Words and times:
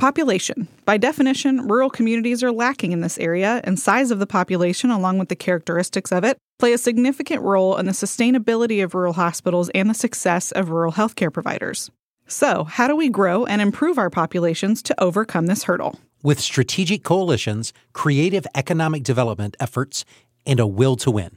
Population. 0.00 0.66
By 0.86 0.96
definition, 0.96 1.68
rural 1.68 1.90
communities 1.90 2.42
are 2.42 2.50
lacking 2.50 2.92
in 2.92 3.02
this 3.02 3.18
area, 3.18 3.60
and 3.64 3.78
size 3.78 4.10
of 4.10 4.18
the 4.18 4.26
population, 4.26 4.90
along 4.90 5.18
with 5.18 5.28
the 5.28 5.36
characteristics 5.36 6.10
of 6.10 6.24
it, 6.24 6.38
play 6.58 6.72
a 6.72 6.78
significant 6.78 7.42
role 7.42 7.76
in 7.76 7.84
the 7.84 7.92
sustainability 7.92 8.82
of 8.82 8.94
rural 8.94 9.12
hospitals 9.12 9.68
and 9.74 9.90
the 9.90 9.94
success 9.94 10.52
of 10.52 10.70
rural 10.70 10.92
healthcare 10.92 11.30
providers. 11.30 11.90
So, 12.26 12.64
how 12.64 12.88
do 12.88 12.96
we 12.96 13.10
grow 13.10 13.44
and 13.44 13.60
improve 13.60 13.98
our 13.98 14.08
populations 14.08 14.82
to 14.84 14.98
overcome 14.98 15.48
this 15.48 15.64
hurdle? 15.64 16.00
With 16.22 16.40
strategic 16.40 17.04
coalitions, 17.04 17.74
creative 17.92 18.46
economic 18.54 19.02
development 19.02 19.54
efforts, 19.60 20.06
and 20.46 20.58
a 20.60 20.66
will 20.66 20.96
to 20.96 21.10
win. 21.10 21.36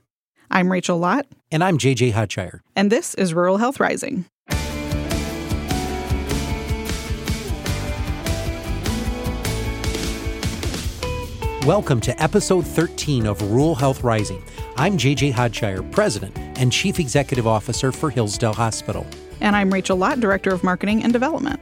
I'm 0.50 0.72
Rachel 0.72 0.98
Lott. 0.98 1.26
And 1.52 1.66
I'm 1.66 1.78
JJ 1.78 2.14
Hodshire. 2.14 2.62
And 2.78 2.90
this 2.90 3.14
is 3.16 3.34
Rural 3.34 3.58
Health 3.58 3.82
Rising. 3.82 4.24
Welcome 11.66 12.02
to 12.02 12.22
episode 12.22 12.68
13 12.68 13.26
of 13.26 13.42
Rural 13.42 13.74
Health 13.74 14.04
Rising. 14.04 14.44
I'm 14.76 14.98
JJ 14.98 15.32
Hodshire, 15.32 15.82
President 15.94 16.38
and 16.38 16.70
Chief 16.70 17.00
Executive 17.00 17.48
Officer 17.48 17.94
for 17.94 18.10
Hillsdale 18.10 18.52
Hospital. 18.52 19.08
And 19.40 19.56
I'm 19.56 19.72
Rachel 19.74 19.96
Lott, 19.96 20.20
Director 20.20 20.54
of 20.54 20.62
Marketing 20.62 21.06
and 21.06 21.14
Development. 21.14 21.58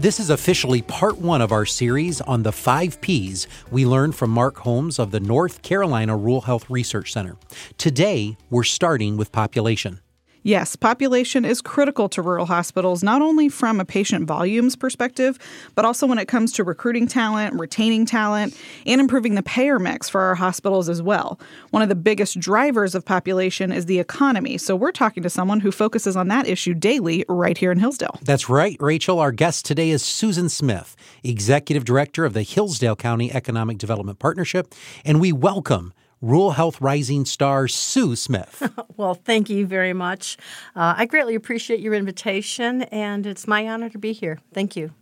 This 0.00 0.18
is 0.18 0.30
officially 0.30 0.82
part 0.82 1.18
one 1.18 1.40
of 1.40 1.52
our 1.52 1.64
series 1.64 2.20
on 2.22 2.42
the 2.42 2.50
five 2.50 3.00
P's 3.00 3.46
we 3.70 3.86
learned 3.86 4.16
from 4.16 4.30
Mark 4.30 4.56
Holmes 4.56 4.98
of 4.98 5.12
the 5.12 5.20
North 5.20 5.62
Carolina 5.62 6.16
Rural 6.16 6.40
Health 6.40 6.68
Research 6.68 7.12
Center. 7.12 7.36
Today, 7.78 8.36
we're 8.50 8.64
starting 8.64 9.16
with 9.16 9.30
population. 9.30 10.00
Yes, 10.46 10.76
population 10.76 11.44
is 11.44 11.60
critical 11.60 12.08
to 12.10 12.22
rural 12.22 12.46
hospitals, 12.46 13.02
not 13.02 13.20
only 13.20 13.48
from 13.48 13.80
a 13.80 13.84
patient 13.84 14.28
volumes 14.28 14.76
perspective, 14.76 15.40
but 15.74 15.84
also 15.84 16.06
when 16.06 16.18
it 16.18 16.26
comes 16.26 16.52
to 16.52 16.62
recruiting 16.62 17.08
talent, 17.08 17.58
retaining 17.58 18.06
talent, 18.06 18.56
and 18.86 19.00
improving 19.00 19.34
the 19.34 19.42
payer 19.42 19.80
mix 19.80 20.08
for 20.08 20.20
our 20.20 20.36
hospitals 20.36 20.88
as 20.88 21.02
well. 21.02 21.40
One 21.70 21.82
of 21.82 21.88
the 21.88 21.96
biggest 21.96 22.38
drivers 22.38 22.94
of 22.94 23.04
population 23.04 23.72
is 23.72 23.86
the 23.86 23.98
economy. 23.98 24.56
So 24.56 24.76
we're 24.76 24.92
talking 24.92 25.24
to 25.24 25.30
someone 25.30 25.58
who 25.58 25.72
focuses 25.72 26.14
on 26.14 26.28
that 26.28 26.46
issue 26.46 26.74
daily 26.74 27.24
right 27.28 27.58
here 27.58 27.72
in 27.72 27.80
Hillsdale. 27.80 28.20
That's 28.22 28.48
right, 28.48 28.76
Rachel. 28.78 29.18
Our 29.18 29.32
guest 29.32 29.64
today 29.64 29.90
is 29.90 30.04
Susan 30.04 30.48
Smith, 30.48 30.94
Executive 31.24 31.84
Director 31.84 32.24
of 32.24 32.34
the 32.34 32.42
Hillsdale 32.42 32.94
County 32.94 33.32
Economic 33.32 33.78
Development 33.78 34.20
Partnership, 34.20 34.72
and 35.04 35.20
we 35.20 35.32
welcome 35.32 35.92
Rural 36.22 36.52
Health 36.52 36.80
Rising 36.80 37.24
star 37.24 37.68
Sue 37.68 38.16
Smith. 38.16 38.72
well, 38.96 39.14
thank 39.14 39.50
you 39.50 39.66
very 39.66 39.92
much. 39.92 40.36
Uh, 40.74 40.94
I 40.96 41.06
greatly 41.06 41.34
appreciate 41.34 41.80
your 41.80 41.94
invitation, 41.94 42.82
and 42.84 43.26
it's 43.26 43.46
my 43.46 43.68
honor 43.68 43.90
to 43.90 43.98
be 43.98 44.12
here. 44.12 44.38
Thank 44.52 44.76
you. 44.76 44.92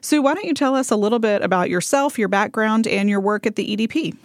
Sue, 0.00 0.22
why 0.22 0.34
don't 0.34 0.46
you 0.46 0.54
tell 0.54 0.74
us 0.74 0.90
a 0.90 0.96
little 0.96 1.18
bit 1.18 1.42
about 1.42 1.70
yourself, 1.70 2.18
your 2.18 2.28
background, 2.28 2.86
and 2.86 3.08
your 3.08 3.20
work 3.20 3.46
at 3.46 3.56
the 3.56 3.76
EDP? 3.76 4.16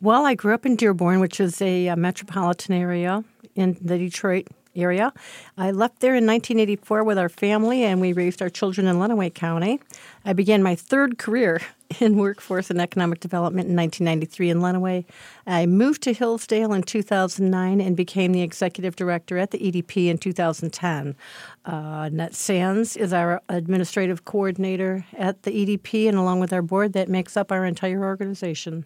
Well, 0.00 0.24
I 0.24 0.34
grew 0.34 0.54
up 0.54 0.64
in 0.64 0.76
Dearborn, 0.76 1.20
which 1.20 1.40
is 1.40 1.60
a, 1.60 1.88
a 1.88 1.96
metropolitan 1.96 2.74
area 2.74 3.22
in 3.54 3.76
the 3.82 3.98
Detroit 3.98 4.48
area. 4.80 5.12
I 5.56 5.70
left 5.70 6.00
there 6.00 6.14
in 6.14 6.26
1984 6.26 7.04
with 7.04 7.18
our 7.18 7.28
family, 7.28 7.84
and 7.84 8.00
we 8.00 8.12
raised 8.12 8.42
our 8.42 8.48
children 8.48 8.86
in 8.86 8.96
Lenawee 8.96 9.34
County. 9.34 9.80
I 10.24 10.32
began 10.32 10.62
my 10.62 10.74
third 10.74 11.18
career 11.18 11.60
in 12.00 12.16
workforce 12.16 12.70
and 12.70 12.80
economic 12.80 13.20
development 13.20 13.68
in 13.68 13.76
1993 13.76 14.50
in 14.50 14.58
Lenawee. 14.60 15.04
I 15.46 15.66
moved 15.66 16.02
to 16.02 16.12
Hillsdale 16.12 16.72
in 16.72 16.82
2009 16.82 17.80
and 17.80 17.96
became 17.96 18.32
the 18.32 18.42
executive 18.42 18.96
director 18.96 19.38
at 19.38 19.50
the 19.50 19.58
EDP 19.58 20.08
in 20.08 20.18
2010. 20.18 21.16
Uh, 21.64 22.08
Net 22.10 22.34
Sands 22.34 22.96
is 22.96 23.12
our 23.12 23.42
administrative 23.48 24.24
coordinator 24.24 25.04
at 25.16 25.42
the 25.42 25.50
EDP, 25.50 26.08
and 26.08 26.18
along 26.18 26.40
with 26.40 26.52
our 26.52 26.62
board, 26.62 26.92
that 26.92 27.08
makes 27.08 27.36
up 27.36 27.50
our 27.50 27.64
entire 27.64 28.04
organization. 28.04 28.84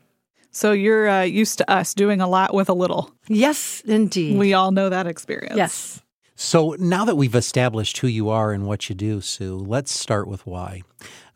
So 0.54 0.70
you're 0.70 1.08
uh, 1.08 1.22
used 1.22 1.58
to 1.58 1.70
us 1.70 1.94
doing 1.94 2.20
a 2.20 2.28
lot 2.28 2.54
with 2.54 2.68
a 2.68 2.74
little. 2.74 3.10
Yes, 3.26 3.82
indeed. 3.84 4.38
We 4.38 4.54
all 4.54 4.70
know 4.70 4.88
that 4.88 5.08
experience. 5.08 5.56
Yes. 5.56 6.00
So 6.36 6.76
now 6.78 7.04
that 7.04 7.16
we've 7.16 7.34
established 7.34 7.98
who 7.98 8.06
you 8.06 8.28
are 8.28 8.52
and 8.52 8.64
what 8.64 8.88
you 8.88 8.94
do, 8.94 9.20
Sue, 9.20 9.56
let's 9.56 9.92
start 9.92 10.28
with 10.28 10.46
why. 10.46 10.82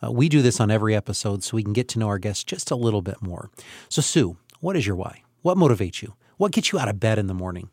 Uh, 0.03 0.13
we 0.13 0.29
do 0.29 0.41
this 0.41 0.61
on 0.61 0.71
every 0.71 0.95
episode 0.95 1.43
so 1.43 1.57
we 1.57 1.65
can 1.65 1.73
get 1.73 1.89
to 1.89 1.99
know 1.99 2.07
our 2.07 2.19
guests 2.21 2.45
just 2.45 2.71
a 2.71 2.77
little 2.77 3.03
bit 3.03 3.21
more. 3.21 3.51
So, 3.89 4.03
Sue, 4.03 4.37
what 4.61 4.77
is 4.77 4.87
your 4.87 4.97
why? 4.97 5.23
What 5.43 5.59
motivates 5.59 6.01
you? 6.01 6.15
What 6.37 6.53
gets 6.53 6.71
you 6.71 6.79
out 6.79 6.89
of 6.89 7.01
bed 7.01 7.19
in 7.19 7.27
the 7.27 7.35
morning? 7.35 7.71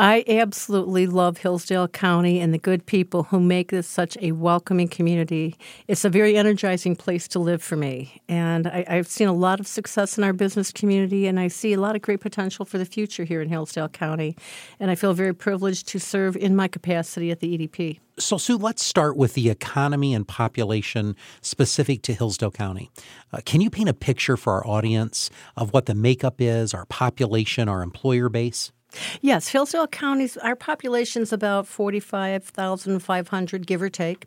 I 0.00 0.22
absolutely 0.28 1.08
love 1.08 1.38
Hillsdale 1.38 1.88
County 1.88 2.38
and 2.38 2.54
the 2.54 2.58
good 2.58 2.86
people 2.86 3.24
who 3.24 3.40
make 3.40 3.72
this 3.72 3.88
such 3.88 4.16
a 4.22 4.30
welcoming 4.30 4.86
community. 4.86 5.56
It's 5.88 6.04
a 6.04 6.08
very 6.08 6.36
energizing 6.36 6.94
place 6.94 7.26
to 7.28 7.40
live 7.40 7.60
for 7.60 7.74
me. 7.74 8.22
And 8.28 8.68
I, 8.68 8.84
have 8.86 9.08
seen 9.08 9.26
a 9.26 9.32
lot 9.32 9.58
of 9.58 9.66
success 9.66 10.16
in 10.16 10.22
our 10.22 10.32
business 10.32 10.70
community, 10.70 11.26
and 11.26 11.40
I 11.40 11.48
see 11.48 11.72
a 11.72 11.80
lot 11.80 11.96
of 11.96 12.02
great 12.02 12.20
potential 12.20 12.64
for 12.64 12.78
the 12.78 12.84
future 12.84 13.24
here 13.24 13.42
in 13.42 13.48
Hillsdale 13.48 13.88
County. 13.88 14.36
And 14.78 14.88
I 14.88 14.94
feel 14.94 15.14
very 15.14 15.34
privileged 15.34 15.88
to 15.88 15.98
serve 15.98 16.36
in 16.36 16.54
my 16.54 16.68
capacity 16.68 17.32
at 17.32 17.40
the 17.40 17.58
EDP. 17.58 17.98
So, 18.20 18.38
Sue, 18.38 18.56
let's 18.56 18.84
start 18.84 19.16
with 19.16 19.34
the 19.34 19.50
economy 19.50 20.14
and 20.14 20.26
population 20.28 21.16
specific 21.40 22.02
to 22.02 22.14
Hillsdale 22.14 22.52
County. 22.52 22.92
Uh, 23.32 23.38
can 23.44 23.60
you 23.60 23.68
paint 23.68 23.88
a 23.88 23.94
picture 23.94 24.36
for 24.36 24.52
our 24.52 24.66
audience 24.66 25.28
of 25.56 25.72
what 25.72 25.86
the 25.86 25.94
makeup 25.96 26.40
is, 26.40 26.72
our 26.72 26.86
population, 26.86 27.68
our 27.68 27.82
employer 27.82 28.28
base? 28.28 28.70
Yes, 29.20 29.48
Hillsdale 29.48 29.86
County's 29.86 30.36
our 30.38 30.56
population 30.56 31.22
is 31.22 31.32
about 31.32 31.66
45,500 31.66 33.66
give 33.66 33.82
or 33.82 33.90
take, 33.90 34.26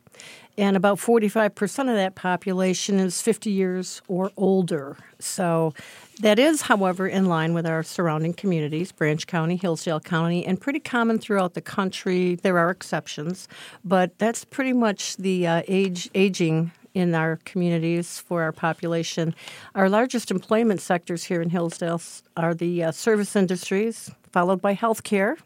and 0.56 0.76
about 0.76 0.98
45% 0.98 1.88
of 1.88 1.96
that 1.96 2.14
population 2.14 2.98
is 2.98 3.20
50 3.20 3.50
years 3.50 4.02
or 4.06 4.30
older. 4.36 4.96
So 5.18 5.74
that 6.20 6.38
is, 6.38 6.62
however, 6.62 7.08
in 7.08 7.26
line 7.26 7.54
with 7.54 7.66
our 7.66 7.82
surrounding 7.82 8.34
communities, 8.34 8.92
Branch 8.92 9.26
County, 9.26 9.56
Hillsdale 9.56 10.00
County, 10.00 10.46
and 10.46 10.60
pretty 10.60 10.80
common 10.80 11.18
throughout 11.18 11.54
the 11.54 11.60
country. 11.60 12.36
There 12.36 12.58
are 12.58 12.70
exceptions, 12.70 13.48
but 13.84 14.18
that's 14.18 14.44
pretty 14.44 14.72
much 14.72 15.16
the 15.16 15.46
uh, 15.46 15.62
age 15.68 16.10
aging 16.14 16.72
in 16.94 17.14
our 17.14 17.36
communities 17.44 18.18
for 18.18 18.42
our 18.42 18.52
population. 18.52 19.34
Our 19.74 19.88
largest 19.88 20.30
employment 20.30 20.80
sectors 20.80 21.24
here 21.24 21.40
in 21.40 21.50
Hillsdale 21.50 22.02
are 22.36 22.54
the 22.54 22.84
uh, 22.84 22.92
service 22.92 23.34
industries, 23.34 24.10
followed 24.32 24.60
by 24.60 24.74
healthcare, 24.74 25.36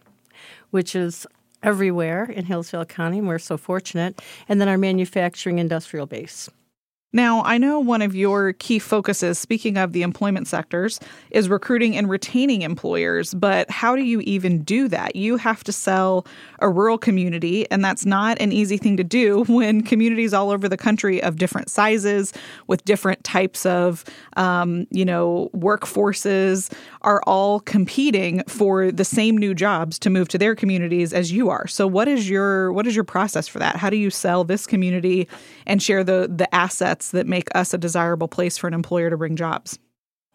which 0.70 0.94
is 0.94 1.26
everywhere 1.62 2.24
in 2.24 2.44
Hillsdale 2.44 2.84
County. 2.84 3.20
We're 3.20 3.38
so 3.38 3.56
fortunate. 3.56 4.22
And 4.48 4.60
then 4.60 4.68
our 4.68 4.78
manufacturing 4.78 5.58
industrial 5.58 6.06
base. 6.06 6.48
Now, 7.16 7.42
I 7.44 7.56
know 7.56 7.80
one 7.80 8.02
of 8.02 8.14
your 8.14 8.52
key 8.52 8.78
focuses, 8.78 9.38
speaking 9.38 9.78
of 9.78 9.92
the 9.92 10.02
employment 10.02 10.48
sectors, 10.48 11.00
is 11.30 11.48
recruiting 11.48 11.96
and 11.96 12.10
retaining 12.10 12.60
employers. 12.60 13.32
But 13.32 13.70
how 13.70 13.96
do 13.96 14.02
you 14.02 14.20
even 14.20 14.62
do 14.62 14.86
that? 14.88 15.16
You 15.16 15.38
have 15.38 15.64
to 15.64 15.72
sell 15.72 16.26
a 16.58 16.68
rural 16.68 16.98
community, 16.98 17.70
and 17.70 17.82
that's 17.82 18.04
not 18.04 18.38
an 18.38 18.52
easy 18.52 18.76
thing 18.76 18.98
to 18.98 19.02
do 19.02 19.44
when 19.48 19.82
communities 19.82 20.34
all 20.34 20.50
over 20.50 20.68
the 20.68 20.76
country 20.76 21.22
of 21.22 21.36
different 21.36 21.70
sizes, 21.70 22.34
with 22.66 22.84
different 22.84 23.24
types 23.24 23.64
of, 23.64 24.04
um, 24.36 24.86
you 24.90 25.04
know, 25.04 25.48
workforces, 25.54 26.70
are 27.06 27.22
all 27.26 27.60
competing 27.60 28.42
for 28.46 28.92
the 28.92 29.04
same 29.04 29.38
new 29.38 29.54
jobs 29.54 29.98
to 30.00 30.10
move 30.10 30.28
to 30.28 30.38
their 30.38 30.54
communities 30.54 31.14
as 31.14 31.32
you 31.32 31.48
are. 31.48 31.66
So, 31.66 31.86
what 31.86 32.08
is 32.08 32.28
your 32.28 32.72
what 32.72 32.86
is 32.86 32.94
your 32.94 33.04
process 33.04 33.48
for 33.48 33.58
that? 33.58 33.76
How 33.76 33.88
do 33.88 33.96
you 33.96 34.10
sell 34.10 34.44
this 34.44 34.66
community 34.66 35.26
and 35.66 35.82
share 35.82 36.04
the 36.04 36.30
the 36.30 36.54
assets? 36.54 37.06
that 37.12 37.26
make 37.26 37.48
us 37.54 37.74
a 37.74 37.78
desirable 37.78 38.28
place 38.28 38.56
for 38.56 38.68
an 38.68 38.74
employer 38.74 39.10
to 39.10 39.16
bring 39.16 39.36
jobs? 39.36 39.78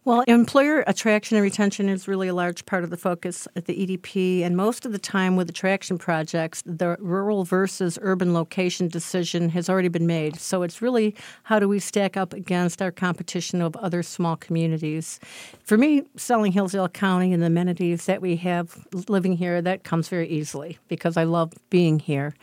Well, 0.04 0.24
employer 0.26 0.84
attraction 0.88 1.38
and 1.38 1.44
retention 1.44 1.88
is 1.88 2.08
really 2.08 2.28
a 2.28 2.34
large 2.34 2.66
part 2.66 2.84
of 2.84 2.90
the 2.90 2.98
focus 2.98 3.48
at 3.56 3.66
the 3.66 3.86
EDP. 3.86 4.42
And 4.42 4.58
most 4.58 4.84
of 4.84 4.94
the 4.94 4.98
time 4.98 5.36
with 5.36 5.48
attraction 5.48 6.00
projects, 6.00 6.64
the 6.66 6.98
rural 7.00 7.44
versus 7.44 8.00
urban 8.02 8.34
location 8.34 8.88
decision 8.88 9.50
has 9.50 9.70
already 9.70 9.90
been 9.90 10.08
made. 10.08 10.40
So 10.40 10.64
it's 10.64 10.82
really 10.82 11.16
how 11.44 11.60
do 11.60 11.70
we 11.70 11.78
stack 11.78 12.18
up 12.18 12.34
against 12.34 12.82
our 12.82 12.90
competition 12.90 13.62
of 13.62 13.76
other 13.76 14.02
small 14.02 14.36
communities. 14.36 15.20
For 15.64 15.78
me, 15.78 16.02
selling 16.16 16.52
Hillsdale 16.52 16.90
County 16.90 17.32
and 17.32 17.44
the 17.44 17.48
amenities 17.48 18.08
that 18.08 18.24
we 18.24 18.38
have 18.38 18.84
living 19.08 19.34
here, 19.34 19.62
that 19.62 19.84
comes 19.84 20.08
very 20.08 20.28
easily 20.28 20.80
because 20.88 21.16
I 21.16 21.26
love 21.26 21.54
being 21.70 22.00
here. 22.00 22.34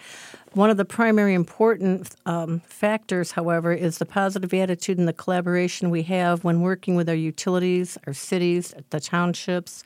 One 0.54 0.70
of 0.70 0.78
the 0.78 0.84
primary 0.86 1.34
important 1.34 2.16
um, 2.24 2.60
factors, 2.60 3.32
however, 3.32 3.72
is 3.72 3.98
the 3.98 4.06
positive 4.06 4.54
attitude 4.54 4.98
and 4.98 5.06
the 5.06 5.12
collaboration 5.12 5.90
we 5.90 6.02
have 6.04 6.42
when 6.42 6.62
working 6.62 6.96
with 6.96 7.08
our 7.08 7.14
utilities, 7.14 7.98
our 8.06 8.14
cities, 8.14 8.74
the 8.88 8.98
townships, 8.98 9.84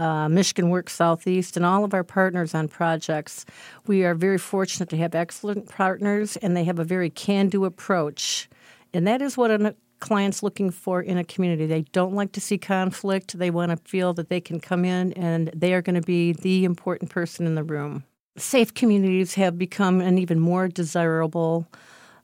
uh, 0.00 0.28
Michigan 0.28 0.70
Works 0.70 0.94
Southeast, 0.94 1.56
and 1.56 1.64
all 1.64 1.84
of 1.84 1.94
our 1.94 2.02
partners 2.02 2.52
on 2.52 2.66
projects. 2.66 3.46
We 3.86 4.04
are 4.04 4.14
very 4.14 4.38
fortunate 4.38 4.88
to 4.88 4.96
have 4.96 5.14
excellent 5.14 5.68
partners, 5.68 6.36
and 6.36 6.56
they 6.56 6.64
have 6.64 6.80
a 6.80 6.84
very 6.84 7.08
can 7.08 7.48
do 7.48 7.64
approach. 7.64 8.50
And 8.92 9.06
that 9.06 9.22
is 9.22 9.36
what 9.36 9.52
a 9.52 9.76
client's 10.00 10.42
looking 10.42 10.72
for 10.72 11.00
in 11.00 11.16
a 11.16 11.24
community. 11.24 11.66
They 11.66 11.82
don't 11.92 12.14
like 12.14 12.32
to 12.32 12.40
see 12.40 12.58
conflict. 12.58 13.38
They 13.38 13.50
want 13.50 13.70
to 13.70 13.76
feel 13.88 14.14
that 14.14 14.28
they 14.28 14.40
can 14.40 14.58
come 14.58 14.84
in 14.84 15.12
and 15.12 15.48
they 15.54 15.74
are 15.74 15.80
going 15.80 15.94
to 15.94 16.02
be 16.02 16.32
the 16.32 16.64
important 16.64 17.10
person 17.10 17.46
in 17.46 17.54
the 17.54 17.62
room 17.62 18.02
safe 18.36 18.72
communities 18.74 19.34
have 19.34 19.58
become 19.58 20.00
an 20.00 20.18
even 20.18 20.40
more 20.40 20.68
desirable 20.68 21.66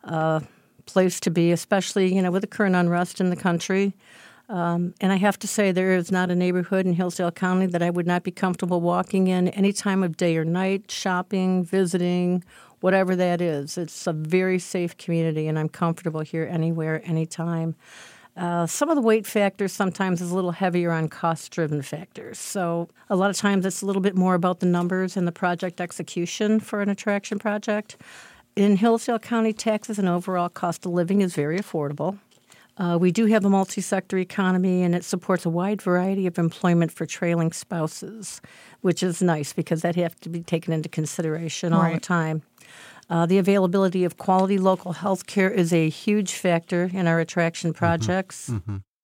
uh, 0.04 0.40
place 0.86 1.20
to 1.20 1.30
be, 1.30 1.52
especially 1.52 2.14
you 2.14 2.22
know 2.22 2.30
with 2.30 2.42
the 2.42 2.48
current 2.48 2.76
unrest 2.76 3.20
in 3.20 3.30
the 3.30 3.36
country. 3.36 3.94
Um, 4.48 4.94
and 5.02 5.12
I 5.12 5.16
have 5.16 5.38
to 5.40 5.46
say, 5.46 5.72
there 5.72 5.94
is 5.94 6.10
not 6.10 6.30
a 6.30 6.34
neighborhood 6.34 6.86
in 6.86 6.94
Hillsdale 6.94 7.30
County 7.30 7.66
that 7.66 7.82
I 7.82 7.90
would 7.90 8.06
not 8.06 8.22
be 8.22 8.30
comfortable 8.30 8.80
walking 8.80 9.28
in 9.28 9.48
any 9.48 9.74
time 9.74 10.02
of 10.02 10.16
day 10.16 10.38
or 10.38 10.44
night, 10.44 10.90
shopping, 10.90 11.64
visiting, 11.64 12.42
whatever 12.80 13.14
that 13.14 13.42
is. 13.42 13.76
It's 13.76 14.06
a 14.06 14.12
very 14.14 14.58
safe 14.58 14.96
community, 14.96 15.48
and 15.48 15.58
I'm 15.58 15.68
comfortable 15.68 16.20
here 16.20 16.48
anywhere, 16.50 17.02
anytime. 17.04 17.74
Uh, 18.38 18.66
some 18.66 18.88
of 18.88 18.94
the 18.94 19.02
weight 19.02 19.26
factors 19.26 19.72
sometimes 19.72 20.20
is 20.20 20.30
a 20.30 20.34
little 20.34 20.52
heavier 20.52 20.92
on 20.92 21.08
cost 21.08 21.50
driven 21.50 21.82
factors. 21.82 22.38
So, 22.38 22.88
a 23.10 23.16
lot 23.16 23.30
of 23.30 23.36
times 23.36 23.66
it's 23.66 23.82
a 23.82 23.86
little 23.86 24.00
bit 24.00 24.14
more 24.14 24.34
about 24.34 24.60
the 24.60 24.66
numbers 24.66 25.16
and 25.16 25.26
the 25.26 25.32
project 25.32 25.80
execution 25.80 26.60
for 26.60 26.80
an 26.80 26.88
attraction 26.88 27.40
project. 27.40 27.96
In 28.54 28.76
Hillsdale 28.76 29.18
County, 29.18 29.52
taxes 29.52 29.98
and 29.98 30.08
overall 30.08 30.48
cost 30.48 30.86
of 30.86 30.92
living 30.92 31.20
is 31.20 31.34
very 31.34 31.58
affordable. 31.58 32.18
Uh, 32.76 32.96
we 33.00 33.10
do 33.10 33.26
have 33.26 33.44
a 33.44 33.50
multi 33.50 33.80
sector 33.80 34.18
economy 34.18 34.84
and 34.84 34.94
it 34.94 35.04
supports 35.04 35.44
a 35.44 35.50
wide 35.50 35.82
variety 35.82 36.28
of 36.28 36.38
employment 36.38 36.92
for 36.92 37.06
trailing 37.06 37.50
spouses, 37.50 38.40
which 38.82 39.02
is 39.02 39.20
nice 39.20 39.52
because 39.52 39.82
that 39.82 39.96
have 39.96 40.14
to 40.20 40.28
be 40.28 40.42
taken 40.42 40.72
into 40.72 40.88
consideration 40.88 41.72
all 41.72 41.82
Right. 41.82 41.94
the 41.94 42.00
time. 42.00 42.42
Uh, 43.10 43.24
the 43.26 43.38
availability 43.38 44.04
of 44.04 44.18
quality 44.18 44.58
local 44.58 44.92
health 44.92 45.26
care 45.26 45.50
is 45.50 45.72
a 45.72 45.88
huge 45.88 46.34
factor 46.34 46.90
in 46.92 47.06
our 47.06 47.20
attraction 47.20 47.72
projects. 47.72 48.50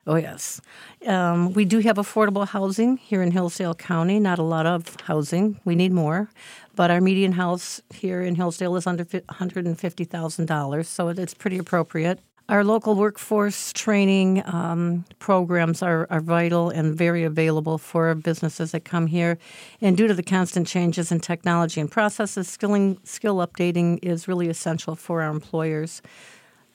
Oh, 0.07 0.17
yes. 0.17 0.61
Um, 1.07 1.55
we 1.55 1.65
do 1.65 1.79
have 1.79 1.97
affordable 1.97 2.47
housing 2.47 2.99
here 2.99 3.23
in 3.23 3.31
Hillsdale 3.31 3.75
County, 3.75 4.21
not 4.21 4.39
a 4.39 4.43
lot 4.43 4.67
of 4.67 4.95
housing. 5.01 5.59
We 5.65 5.75
need 5.75 5.93
more. 5.93 6.29
But 6.77 6.91
our 6.91 7.01
median 7.01 7.33
house 7.33 7.81
here 7.95 8.21
in 8.21 8.35
Hillsdale 8.35 8.77
is 8.77 8.87
under 8.87 9.05
$150,000, 9.07 10.85
so 10.85 11.09
it's 11.09 11.33
pretty 11.33 11.57
appropriate. 11.57 12.21
Our 12.47 12.63
local 12.63 12.95
workforce 12.95 13.73
training 13.73 14.43
um, 14.45 15.07
programs 15.19 15.83
are, 15.83 16.07
are 16.11 16.21
vital 16.21 16.69
and 16.69 16.95
very 16.95 17.25
available 17.25 17.79
for 17.79 18.15
businesses 18.15 18.73
that 18.73 18.85
come 18.85 19.07
here. 19.07 19.39
And 19.81 19.97
due 19.97 20.07
to 20.07 20.13
the 20.13 20.23
constant 20.23 20.67
changes 20.67 21.11
in 21.11 21.21
technology 21.21 21.81
and 21.81 21.91
processes, 21.91 22.47
skilling, 22.47 22.99
skill 23.03 23.37
updating 23.37 23.99
is 24.03 24.29
really 24.29 24.51
essential 24.51 24.95
for 24.95 25.23
our 25.23 25.31
employers. 25.31 26.03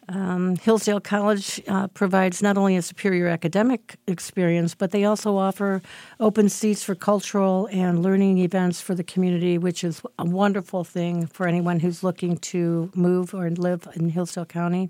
Um, 0.07 0.55
Hillsdale 0.55 1.01
College 1.01 1.61
uh, 1.67 1.87
provides 1.89 2.41
not 2.41 2.57
only 2.57 2.75
a 2.75 2.81
superior 2.81 3.27
academic 3.27 3.95
experience, 4.07 4.73
but 4.73 4.89
they 4.89 5.05
also 5.05 5.37
offer 5.37 5.83
open 6.19 6.49
seats 6.49 6.83
for 6.83 6.95
cultural 6.95 7.69
and 7.71 8.01
learning 8.01 8.39
events 8.39 8.81
for 8.81 8.95
the 8.95 9.03
community, 9.03 9.59
which 9.59 9.83
is 9.83 10.01
a 10.17 10.25
wonderful 10.25 10.83
thing 10.83 11.27
for 11.27 11.47
anyone 11.47 11.79
who's 11.79 12.03
looking 12.03 12.37
to 12.37 12.89
move 12.95 13.35
or 13.35 13.51
live 13.51 13.87
in 13.95 14.09
Hillsdale 14.09 14.45
County. 14.45 14.89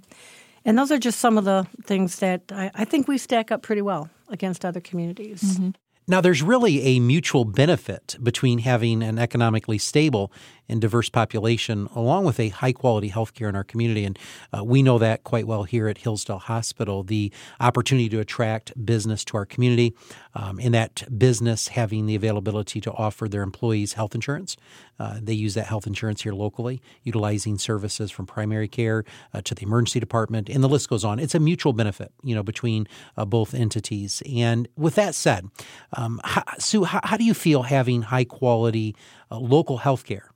And 0.65 0.77
those 0.77 0.91
are 0.91 0.97
just 0.99 1.19
some 1.19 1.37
of 1.37 1.45
the 1.45 1.67
things 1.83 2.19
that 2.19 2.43
I, 2.51 2.71
I 2.73 2.85
think 2.85 3.07
we 3.07 3.17
stack 3.17 3.51
up 3.51 3.61
pretty 3.61 3.81
well 3.81 4.09
against 4.29 4.65
other 4.65 4.81
communities. 4.81 5.41
Mm-hmm. 5.41 5.69
Now, 6.09 6.21
there's 6.21 6.41
really 6.41 6.81
a 6.81 6.99
mutual 6.99 7.45
benefit 7.45 8.17
between 8.23 8.59
having 8.59 9.03
an 9.03 9.19
economically 9.19 9.77
stable 9.77 10.31
and 10.67 10.81
diverse 10.81 11.09
population, 11.09 11.87
along 11.95 12.25
with 12.25 12.39
a 12.39 12.49
high 12.49 12.71
quality 12.71 13.11
healthcare 13.11 13.47
in 13.47 13.55
our 13.55 13.63
community. 13.63 14.05
And 14.05 14.17
uh, 14.51 14.63
we 14.63 14.81
know 14.81 14.97
that 14.97 15.23
quite 15.23 15.45
well 15.45 15.63
here 15.63 15.87
at 15.87 15.99
Hillsdale 15.99 16.39
Hospital. 16.39 17.03
The 17.03 17.31
opportunity 17.59 18.09
to 18.09 18.19
attract 18.19 18.73
business 18.85 19.23
to 19.25 19.37
our 19.37 19.45
community, 19.45 19.95
um, 20.33 20.59
and 20.59 20.73
that 20.73 21.03
business 21.17 21.69
having 21.69 22.07
the 22.07 22.15
availability 22.15 22.81
to 22.81 22.91
offer 22.93 23.27
their 23.27 23.41
employees 23.43 23.93
health 23.93 24.15
insurance. 24.15 24.57
Uh, 24.99 25.17
they 25.21 25.33
use 25.33 25.53
that 25.53 25.67
health 25.67 25.87
insurance 25.87 26.23
here 26.23 26.33
locally, 26.33 26.81
utilizing 27.03 27.57
services 27.57 28.11
from 28.11 28.25
primary 28.25 28.67
care 28.67 29.05
uh, 29.33 29.41
to 29.41 29.55
the 29.55 29.63
emergency 29.63 29.99
department, 29.99 30.49
and 30.49 30.63
the 30.63 30.69
list 30.69 30.89
goes 30.89 31.05
on. 31.05 31.19
It's 31.19 31.35
a 31.35 31.39
mutual 31.39 31.73
benefit, 31.73 32.11
you 32.21 32.35
know, 32.35 32.43
between 32.43 32.87
uh, 33.15 33.25
both 33.25 33.53
entities. 33.53 34.21
And 34.31 34.67
with 34.75 34.95
that 34.95 35.15
said, 35.15 35.49
um, 35.99 36.21
how, 36.23 36.43
Sue, 36.57 36.85
how, 36.85 37.01
how 37.03 37.17
do 37.17 37.25
you 37.25 37.33
feel 37.33 37.63
having 37.63 38.03
high 38.03 38.23
quality 38.23 38.95
uh, 39.29 39.37
local 39.37 39.77
health 39.77 40.05
care? 40.05 40.31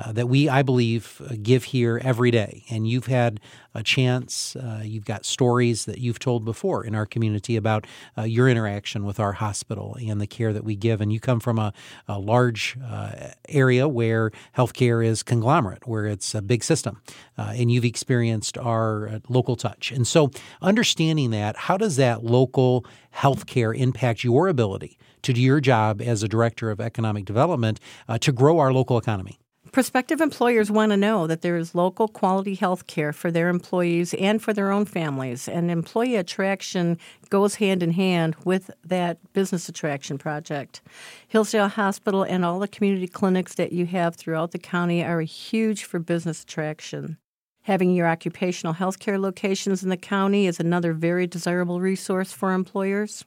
Uh, 0.00 0.12
that 0.12 0.28
we, 0.28 0.48
I 0.48 0.62
believe, 0.62 1.20
uh, 1.28 1.34
give 1.42 1.64
here 1.64 2.00
every 2.04 2.30
day. 2.30 2.64
And 2.70 2.88
you've 2.88 3.06
had 3.06 3.40
a 3.74 3.82
chance, 3.82 4.54
uh, 4.54 4.82
you've 4.84 5.04
got 5.04 5.24
stories 5.24 5.86
that 5.86 5.98
you've 5.98 6.20
told 6.20 6.44
before 6.44 6.84
in 6.84 6.94
our 6.94 7.04
community 7.04 7.56
about 7.56 7.84
uh, 8.16 8.22
your 8.22 8.48
interaction 8.48 9.04
with 9.04 9.18
our 9.18 9.32
hospital 9.32 9.96
and 10.00 10.20
the 10.20 10.28
care 10.28 10.52
that 10.52 10.62
we 10.62 10.76
give. 10.76 11.00
And 11.00 11.12
you 11.12 11.18
come 11.18 11.40
from 11.40 11.58
a, 11.58 11.72
a 12.06 12.20
large 12.20 12.78
uh, 12.80 13.30
area 13.48 13.88
where 13.88 14.30
healthcare 14.56 15.04
is 15.04 15.24
conglomerate, 15.24 15.84
where 15.88 16.06
it's 16.06 16.32
a 16.32 16.42
big 16.42 16.62
system. 16.62 17.02
Uh, 17.36 17.54
and 17.56 17.72
you've 17.72 17.84
experienced 17.84 18.56
our 18.56 19.20
local 19.28 19.56
touch. 19.56 19.90
And 19.90 20.06
so, 20.06 20.30
understanding 20.62 21.32
that, 21.32 21.56
how 21.56 21.76
does 21.76 21.96
that 21.96 22.22
local 22.22 22.86
healthcare 23.12 23.76
impact 23.76 24.22
your 24.22 24.46
ability 24.46 24.96
to 25.22 25.32
do 25.32 25.40
your 25.40 25.60
job 25.60 26.00
as 26.00 26.22
a 26.22 26.28
director 26.28 26.70
of 26.70 26.80
economic 26.80 27.24
development 27.24 27.80
uh, 28.08 28.18
to 28.18 28.32
grow 28.32 28.58
our 28.58 28.72
local 28.72 28.98
economy? 28.98 29.38
Prospective 29.72 30.22
employers 30.22 30.70
want 30.70 30.92
to 30.92 30.96
know 30.96 31.26
that 31.26 31.42
there 31.42 31.56
is 31.56 31.74
local 31.74 32.08
quality 32.08 32.54
health 32.54 32.86
care 32.86 33.12
for 33.12 33.30
their 33.30 33.48
employees 33.48 34.14
and 34.14 34.40
for 34.40 34.54
their 34.54 34.70
own 34.70 34.86
families. 34.86 35.46
And 35.46 35.70
employee 35.70 36.16
attraction 36.16 36.98
goes 37.28 37.56
hand 37.56 37.82
in 37.82 37.92
hand 37.92 38.34
with 38.44 38.70
that 38.84 39.18
business 39.34 39.68
attraction 39.68 40.16
project. 40.16 40.80
Hillsdale 41.28 41.68
Hospital 41.68 42.22
and 42.22 42.44
all 42.44 42.58
the 42.58 42.68
community 42.68 43.06
clinics 43.06 43.54
that 43.56 43.72
you 43.72 43.84
have 43.86 44.16
throughout 44.16 44.52
the 44.52 44.58
county 44.58 45.04
are 45.04 45.20
huge 45.20 45.84
for 45.84 45.98
business 45.98 46.42
attraction. 46.42 47.18
Having 47.62 47.94
your 47.94 48.08
occupational 48.08 48.72
health 48.72 48.98
care 48.98 49.18
locations 49.18 49.82
in 49.82 49.90
the 49.90 49.98
county 49.98 50.46
is 50.46 50.58
another 50.58 50.94
very 50.94 51.26
desirable 51.26 51.80
resource 51.80 52.32
for 52.32 52.54
employers. 52.54 53.26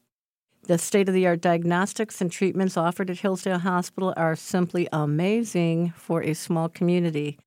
The 0.71 0.77
state 0.77 1.09
of 1.09 1.13
the 1.13 1.27
art 1.27 1.41
diagnostics 1.41 2.21
and 2.21 2.31
treatments 2.31 2.77
offered 2.77 3.09
at 3.09 3.19
Hillsdale 3.19 3.59
Hospital 3.59 4.13
are 4.15 4.38
simply 4.38 4.88
amazing 4.94 5.91
for 5.97 6.23
a 6.23 6.33
small 6.33 6.69
community. 6.69 7.38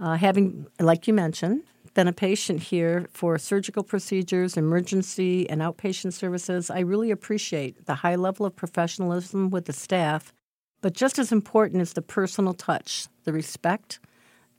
Uh, 0.00 0.16
having, 0.16 0.66
like 0.80 1.06
you 1.06 1.14
mentioned, 1.14 1.62
been 1.94 2.08
a 2.08 2.12
patient 2.12 2.60
here 2.60 3.06
for 3.12 3.38
surgical 3.38 3.84
procedures, 3.84 4.56
emergency, 4.56 5.48
and 5.48 5.60
outpatient 5.60 6.12
services, 6.12 6.70
I 6.70 6.80
really 6.80 7.12
appreciate 7.12 7.86
the 7.86 7.94
high 7.94 8.16
level 8.16 8.46
of 8.46 8.56
professionalism 8.56 9.50
with 9.50 9.66
the 9.66 9.72
staff. 9.72 10.32
But 10.80 10.92
just 10.92 11.20
as 11.20 11.30
important 11.30 11.82
is 11.82 11.92
the 11.92 12.02
personal 12.02 12.52
touch, 12.52 13.06
the 13.22 13.32
respect, 13.32 14.00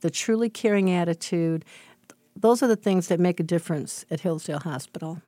the 0.00 0.08
truly 0.08 0.48
caring 0.48 0.90
attitude. 0.90 1.62
Those 2.34 2.62
are 2.62 2.68
the 2.68 2.74
things 2.74 3.08
that 3.08 3.20
make 3.20 3.38
a 3.38 3.42
difference 3.42 4.06
at 4.10 4.20
Hillsdale 4.20 4.60
Hospital. 4.60 5.20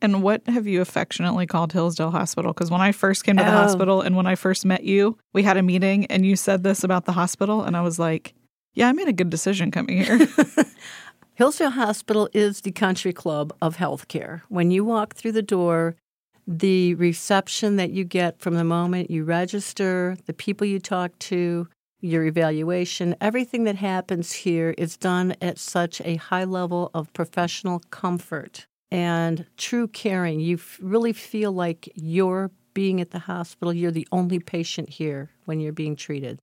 And 0.00 0.22
what 0.22 0.46
have 0.48 0.66
you 0.66 0.80
affectionately 0.80 1.46
called 1.46 1.72
Hillsdale 1.72 2.10
Hospital? 2.12 2.52
Because 2.52 2.70
when 2.70 2.80
I 2.80 2.92
first 2.92 3.24
came 3.24 3.36
to 3.36 3.42
the 3.42 3.50
Oh. 3.50 3.52
hospital 3.52 4.00
and 4.00 4.16
when 4.16 4.26
I 4.26 4.34
first 4.36 4.64
met 4.64 4.84
you, 4.84 5.18
we 5.32 5.42
had 5.42 5.56
a 5.56 5.62
meeting 5.62 6.06
and 6.06 6.24
you 6.24 6.36
said 6.36 6.62
this 6.62 6.84
about 6.84 7.04
the 7.04 7.12
hospital. 7.12 7.62
And 7.62 7.76
I 7.76 7.80
was 7.80 7.98
like, 7.98 8.34
yeah, 8.74 8.88
I 8.88 8.92
made 8.92 9.08
a 9.08 9.12
good 9.12 9.30
decision 9.30 9.70
coming 9.70 10.02
here. 10.04 10.28
Hillsdale 11.34 11.70
Hospital 11.70 12.28
is 12.32 12.60
the 12.60 12.72
country 12.72 13.12
club 13.12 13.52
of 13.60 13.76
healthcare. 13.76 14.42
When 14.48 14.70
you 14.70 14.84
walk 14.84 15.14
through 15.14 15.32
the 15.32 15.42
door, 15.42 15.96
the 16.46 16.94
reception 16.94 17.76
that 17.76 17.90
you 17.90 18.04
get 18.04 18.40
from 18.40 18.54
the 18.54 18.64
moment 18.64 19.10
you 19.10 19.24
register, 19.24 20.16
the 20.26 20.32
people 20.32 20.66
you 20.66 20.78
talk 20.78 21.18
to, 21.18 21.68
your 22.00 22.24
evaluation, 22.24 23.16
everything 23.20 23.64
that 23.64 23.74
happens 23.76 24.32
here 24.32 24.74
is 24.78 24.96
done 24.96 25.34
at 25.42 25.58
such 25.58 26.00
a 26.04 26.14
high 26.16 26.44
level 26.44 26.90
of 26.94 27.12
professional 27.12 27.80
comfort 27.90 28.67
and 28.90 29.46
true 29.56 29.88
caring. 29.88 30.40
You 30.40 30.56
f- 30.56 30.78
really 30.80 31.12
feel 31.12 31.52
like 31.52 31.90
you're 31.94 32.50
being 32.74 33.00
at 33.00 33.10
the 33.10 33.18
hospital, 33.18 33.72
you're 33.72 33.90
the 33.90 34.06
only 34.12 34.38
patient 34.38 34.88
here 34.88 35.30
when 35.46 35.60
you're 35.60 35.72
being 35.72 35.96
treated. 35.96 36.38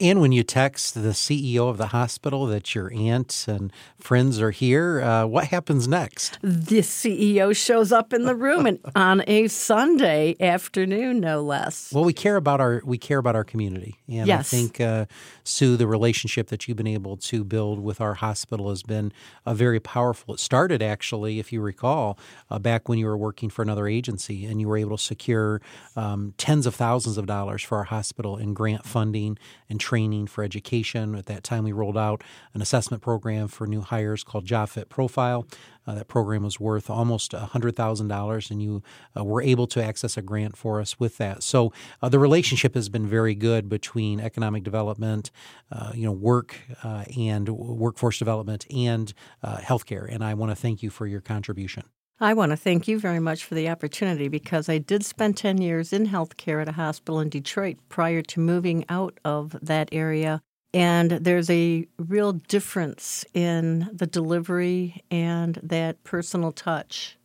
And 0.00 0.20
when 0.20 0.30
you 0.30 0.44
text 0.44 0.94
the 0.94 1.08
CEO 1.08 1.68
of 1.68 1.76
the 1.76 1.88
hospital 1.88 2.46
that 2.46 2.72
your 2.72 2.92
aunt 2.92 3.46
and 3.48 3.72
friends 3.98 4.40
are 4.40 4.52
here, 4.52 5.00
uh, 5.00 5.26
what 5.26 5.46
happens 5.46 5.88
next? 5.88 6.38
the 6.40 6.82
CEO 6.82 7.54
shows 7.54 7.90
up 7.90 8.12
in 8.12 8.22
the 8.22 8.36
room 8.36 8.64
and 8.66 8.78
on 8.94 9.24
a 9.26 9.48
Sunday 9.48 10.36
afternoon, 10.38 11.18
no 11.18 11.42
less. 11.42 11.92
Well, 11.92 12.04
we 12.04 12.12
care 12.12 12.36
about 12.36 12.60
our 12.60 12.80
we 12.84 12.96
care 12.96 13.18
about 13.18 13.34
our 13.34 13.42
community, 13.42 13.98
and 14.06 14.28
Yes. 14.28 14.38
I 14.40 14.56
think 14.56 14.80
uh, 14.80 15.06
Sue, 15.42 15.76
the 15.76 15.88
relationship 15.88 16.46
that 16.48 16.68
you've 16.68 16.76
been 16.76 16.86
able 16.86 17.16
to 17.16 17.42
build 17.42 17.80
with 17.80 18.00
our 18.00 18.14
hospital 18.14 18.68
has 18.68 18.84
been 18.84 19.12
uh, 19.46 19.54
very 19.54 19.80
powerful. 19.80 20.34
It 20.34 20.40
started 20.40 20.80
actually, 20.80 21.40
if 21.40 21.52
you 21.52 21.60
recall, 21.60 22.18
uh, 22.50 22.60
back 22.60 22.88
when 22.88 23.00
you 23.00 23.06
were 23.06 23.16
working 23.16 23.50
for 23.50 23.62
another 23.62 23.88
agency, 23.88 24.46
and 24.46 24.60
you 24.60 24.68
were 24.68 24.76
able 24.76 24.96
to 24.96 25.02
secure 25.02 25.60
um, 25.96 26.34
tens 26.38 26.66
of 26.66 26.76
thousands 26.76 27.18
of 27.18 27.26
dollars 27.26 27.64
for 27.64 27.78
our 27.78 27.84
hospital 27.84 28.36
in 28.36 28.54
grant 28.54 28.86
funding 28.86 29.36
and 29.68 29.80
training 29.88 30.26
for 30.26 30.44
education. 30.44 31.14
At 31.14 31.24
that 31.26 31.42
time, 31.42 31.64
we 31.64 31.72
rolled 31.72 31.96
out 31.96 32.22
an 32.52 32.60
assessment 32.60 33.02
program 33.02 33.48
for 33.48 33.66
new 33.66 33.80
hires 33.80 34.22
called 34.22 34.44
JobFit 34.44 34.90
Profile. 34.90 35.46
Uh, 35.86 35.94
that 35.94 36.08
program 36.08 36.42
was 36.42 36.60
worth 36.60 36.90
almost 36.90 37.32
$100,000, 37.32 38.50
and 38.50 38.62
you 38.62 38.82
uh, 39.16 39.24
were 39.24 39.40
able 39.40 39.66
to 39.68 39.82
access 39.82 40.18
a 40.18 40.22
grant 40.22 40.58
for 40.58 40.78
us 40.78 41.00
with 41.00 41.16
that. 41.16 41.42
So 41.42 41.72
uh, 42.02 42.10
the 42.10 42.18
relationship 42.18 42.74
has 42.74 42.90
been 42.90 43.06
very 43.06 43.34
good 43.34 43.70
between 43.70 44.20
economic 44.20 44.62
development, 44.62 45.30
uh, 45.72 45.92
you 45.94 46.04
know, 46.04 46.12
work 46.12 46.54
uh, 46.84 47.04
and 47.16 47.48
workforce 47.48 48.18
development, 48.18 48.66
and 48.70 49.14
uh, 49.42 49.56
healthcare. 49.56 50.06
And 50.06 50.22
I 50.22 50.34
want 50.34 50.50
to 50.50 50.56
thank 50.56 50.82
you 50.82 50.90
for 50.90 51.06
your 51.06 51.22
contribution. 51.22 51.84
I 52.20 52.34
want 52.34 52.50
to 52.50 52.56
thank 52.56 52.88
you 52.88 52.98
very 52.98 53.20
much 53.20 53.44
for 53.44 53.54
the 53.54 53.68
opportunity 53.68 54.26
because 54.26 54.68
I 54.68 54.78
did 54.78 55.04
spend 55.04 55.36
10 55.36 55.60
years 55.60 55.92
in 55.92 56.08
healthcare 56.08 56.60
at 56.60 56.68
a 56.68 56.72
hospital 56.72 57.20
in 57.20 57.28
Detroit 57.28 57.76
prior 57.88 58.22
to 58.22 58.40
moving 58.40 58.84
out 58.88 59.20
of 59.24 59.56
that 59.62 59.88
area 59.92 60.40
and 60.74 61.12
there's 61.12 61.48
a 61.48 61.86
real 61.96 62.32
difference 62.32 63.24
in 63.34 63.88
the 63.92 64.06
delivery 64.06 65.02
and 65.10 65.58
that 65.62 66.02
personal 66.04 66.52
touch. 66.52 67.16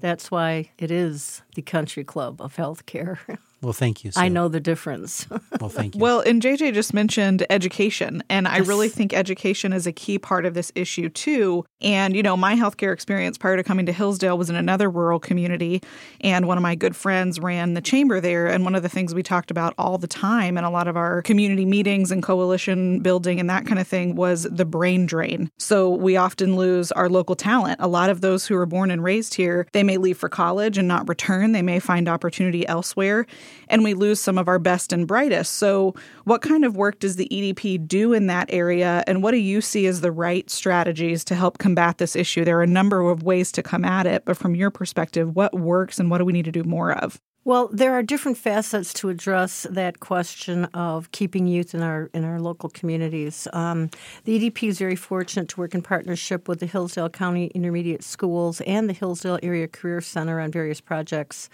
That's 0.00 0.30
why 0.30 0.70
it 0.78 0.90
is 0.90 1.42
the 1.54 1.62
country 1.62 2.02
club 2.02 2.40
of 2.40 2.56
healthcare. 2.56 3.18
Well, 3.62 3.72
thank 3.72 4.02
you. 4.02 4.10
I 4.16 4.28
know 4.28 4.48
the 4.48 4.58
difference. 4.58 5.26
well, 5.60 5.70
thank 5.70 5.94
you. 5.94 6.00
Well, 6.00 6.20
and 6.20 6.42
JJ 6.42 6.74
just 6.74 6.92
mentioned 6.92 7.46
education, 7.48 8.22
and 8.28 8.48
I 8.48 8.58
really 8.58 8.88
think 8.88 9.14
education 9.14 9.72
is 9.72 9.86
a 9.86 9.92
key 9.92 10.18
part 10.18 10.44
of 10.44 10.54
this 10.54 10.72
issue 10.74 11.08
too. 11.08 11.64
And 11.80 12.16
you 12.16 12.24
know, 12.24 12.36
my 12.36 12.56
healthcare 12.56 12.92
experience 12.92 13.38
prior 13.38 13.56
to 13.56 13.62
coming 13.62 13.86
to 13.86 13.92
Hillsdale 13.92 14.36
was 14.36 14.50
in 14.50 14.56
another 14.56 14.90
rural 14.90 15.20
community, 15.20 15.80
and 16.22 16.48
one 16.48 16.58
of 16.58 16.62
my 16.62 16.74
good 16.74 16.96
friends 16.96 17.38
ran 17.38 17.74
the 17.74 17.80
chamber 17.80 18.20
there. 18.20 18.48
And 18.48 18.64
one 18.64 18.74
of 18.74 18.82
the 18.82 18.88
things 18.88 19.14
we 19.14 19.22
talked 19.22 19.52
about 19.52 19.74
all 19.78 19.96
the 19.96 20.08
time 20.08 20.58
in 20.58 20.64
a 20.64 20.70
lot 20.70 20.88
of 20.88 20.96
our 20.96 21.22
community 21.22 21.64
meetings 21.64 22.10
and 22.10 22.22
coalition 22.22 22.98
building 23.00 23.38
and 23.38 23.48
that 23.48 23.66
kind 23.66 23.78
of 23.78 23.86
thing 23.86 24.16
was 24.16 24.42
the 24.50 24.64
brain 24.64 25.06
drain. 25.06 25.50
So 25.58 25.90
we 25.90 26.16
often 26.16 26.56
lose 26.56 26.90
our 26.92 27.08
local 27.08 27.36
talent. 27.36 27.76
A 27.80 27.88
lot 27.88 28.10
of 28.10 28.22
those 28.22 28.46
who 28.46 28.56
are 28.56 28.66
born 28.66 28.90
and 28.90 29.04
raised 29.04 29.34
here, 29.34 29.68
they 29.72 29.84
may 29.84 29.98
leave 29.98 30.18
for 30.18 30.28
college 30.28 30.78
and 30.78 30.88
not 30.88 31.08
return. 31.08 31.52
They 31.52 31.62
may 31.62 31.78
find 31.78 32.08
opportunity 32.08 32.66
elsewhere 32.66 33.26
and 33.68 33.82
we 33.82 33.94
lose 33.94 34.20
some 34.20 34.38
of 34.38 34.48
our 34.48 34.58
best 34.58 34.92
and 34.92 35.06
brightest. 35.06 35.54
So, 35.54 35.94
what 36.24 36.42
kind 36.42 36.64
of 36.64 36.76
work 36.76 36.98
does 36.98 37.16
the 37.16 37.28
EDP 37.30 37.86
do 37.86 38.12
in 38.12 38.26
that 38.26 38.48
area, 38.50 39.04
and 39.06 39.22
what 39.22 39.32
do 39.32 39.38
you 39.38 39.60
see 39.60 39.86
as 39.86 40.00
the 40.00 40.12
right 40.12 40.48
strategies 40.50 41.24
to 41.24 41.34
help 41.34 41.58
combat 41.58 41.98
this 41.98 42.16
issue? 42.16 42.44
There 42.44 42.58
are 42.58 42.62
a 42.62 42.66
number 42.66 43.00
of 43.10 43.22
ways 43.22 43.52
to 43.52 43.62
come 43.62 43.84
at 43.84 44.06
it, 44.06 44.24
but 44.24 44.36
from 44.36 44.54
your 44.54 44.70
perspective, 44.70 45.34
what 45.34 45.58
works 45.58 45.98
and 45.98 46.10
what 46.10 46.18
do 46.18 46.24
we 46.24 46.32
need 46.32 46.44
to 46.44 46.52
do 46.52 46.64
more 46.64 46.92
of? 46.92 47.20
Well, 47.44 47.68
there 47.72 47.92
are 47.92 48.04
different 48.04 48.38
facets 48.38 48.92
to 48.94 49.08
address 49.08 49.66
that 49.68 49.98
question 49.98 50.66
of 50.66 51.10
keeping 51.10 51.48
youth 51.48 51.74
in 51.74 51.82
our 51.82 52.08
in 52.14 52.22
our 52.24 52.40
local 52.40 52.68
communities. 52.68 53.48
Um, 53.52 53.90
the 54.24 54.38
EDP 54.38 54.68
is 54.68 54.78
very 54.78 54.94
fortunate 54.94 55.48
to 55.48 55.60
work 55.60 55.74
in 55.74 55.82
partnership 55.82 56.46
with 56.46 56.60
the 56.60 56.66
Hillsdale 56.66 57.08
County 57.08 57.46
Intermediate 57.46 58.04
Schools 58.04 58.60
and 58.60 58.88
the 58.88 58.92
Hillsdale 58.92 59.40
Area 59.42 59.66
Career 59.66 60.00
Center 60.00 60.38
on 60.38 60.52
various 60.52 60.80
projects 60.80 61.50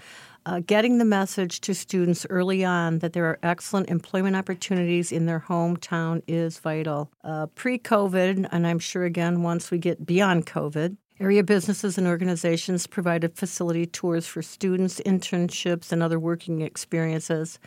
uh, 0.49 0.61
getting 0.61 0.97
the 0.97 1.05
message 1.05 1.61
to 1.61 1.75
students 1.75 2.25
early 2.31 2.65
on 2.65 3.01
that 3.01 3.13
there 3.13 3.27
are 3.27 3.39
excellent 3.43 3.91
employment 3.91 4.35
opportunities 4.35 5.13
in 5.13 5.27
their 5.27 5.41
hometown 5.41 6.23
is 6.27 6.59
vital. 6.59 7.11
Uh, 7.23 7.47
Pre 7.55 7.79
COVID, 7.79 8.49
and 8.51 8.67
I'm 8.67 8.79
sure 8.79 9.05
again 9.05 9.43
once 9.43 9.71
we 9.71 9.77
get 9.77 10.07
beyond 10.07 10.47
COVID, 10.47 10.97
Area 11.21 11.43
businesses 11.43 11.99
and 11.99 12.07
organizations 12.07 12.87
provided 12.87 13.37
facility 13.37 13.87
tours 13.87 14.25
for 14.29 14.41
students, 14.41 15.01
internships, 15.01 15.91
and 15.91 16.01
other 16.01 16.21
working 16.21 16.61
experiences. 16.61 17.59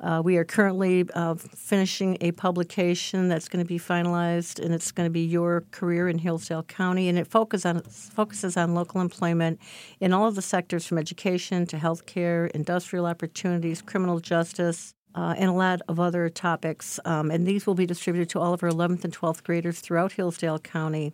Uh, 0.00 0.20
we 0.24 0.36
are 0.36 0.44
currently 0.44 1.04
uh, 1.14 1.34
finishing 1.34 2.18
a 2.20 2.32
publication 2.32 3.28
that's 3.28 3.48
going 3.48 3.64
to 3.64 3.68
be 3.68 3.78
finalized, 3.78 4.62
and 4.62 4.74
it's 4.74 4.90
going 4.92 5.06
to 5.06 5.12
be 5.12 5.24
Your 5.24 5.62
Career 5.70 6.08
in 6.08 6.18
Hillsdale 6.18 6.64
County, 6.64 7.08
and 7.08 7.18
it 7.18 7.26
focus 7.26 7.64
on, 7.64 7.80
focuses 7.82 8.56
on 8.56 8.74
local 8.74 9.00
employment 9.00 9.60
in 10.00 10.12
all 10.12 10.26
of 10.26 10.34
the 10.34 10.42
sectors 10.42 10.84
from 10.84 10.98
education 10.98 11.66
to 11.66 11.76
healthcare, 11.76 12.50
industrial 12.50 13.06
opportunities, 13.06 13.80
criminal 13.80 14.20
justice, 14.20 14.94
uh, 15.14 15.34
and 15.36 15.48
a 15.50 15.52
lot 15.52 15.80
of 15.88 16.00
other 16.00 16.28
topics. 16.28 16.98
Um, 17.04 17.30
and 17.30 17.46
these 17.46 17.66
will 17.66 17.74
be 17.74 17.86
distributed 17.86 18.28
to 18.30 18.40
all 18.40 18.52
of 18.52 18.62
our 18.62 18.70
11th 18.70 19.04
and 19.04 19.16
12th 19.16 19.42
graders 19.42 19.80
throughout 19.80 20.12
Hillsdale 20.12 20.58
County. 20.58 21.12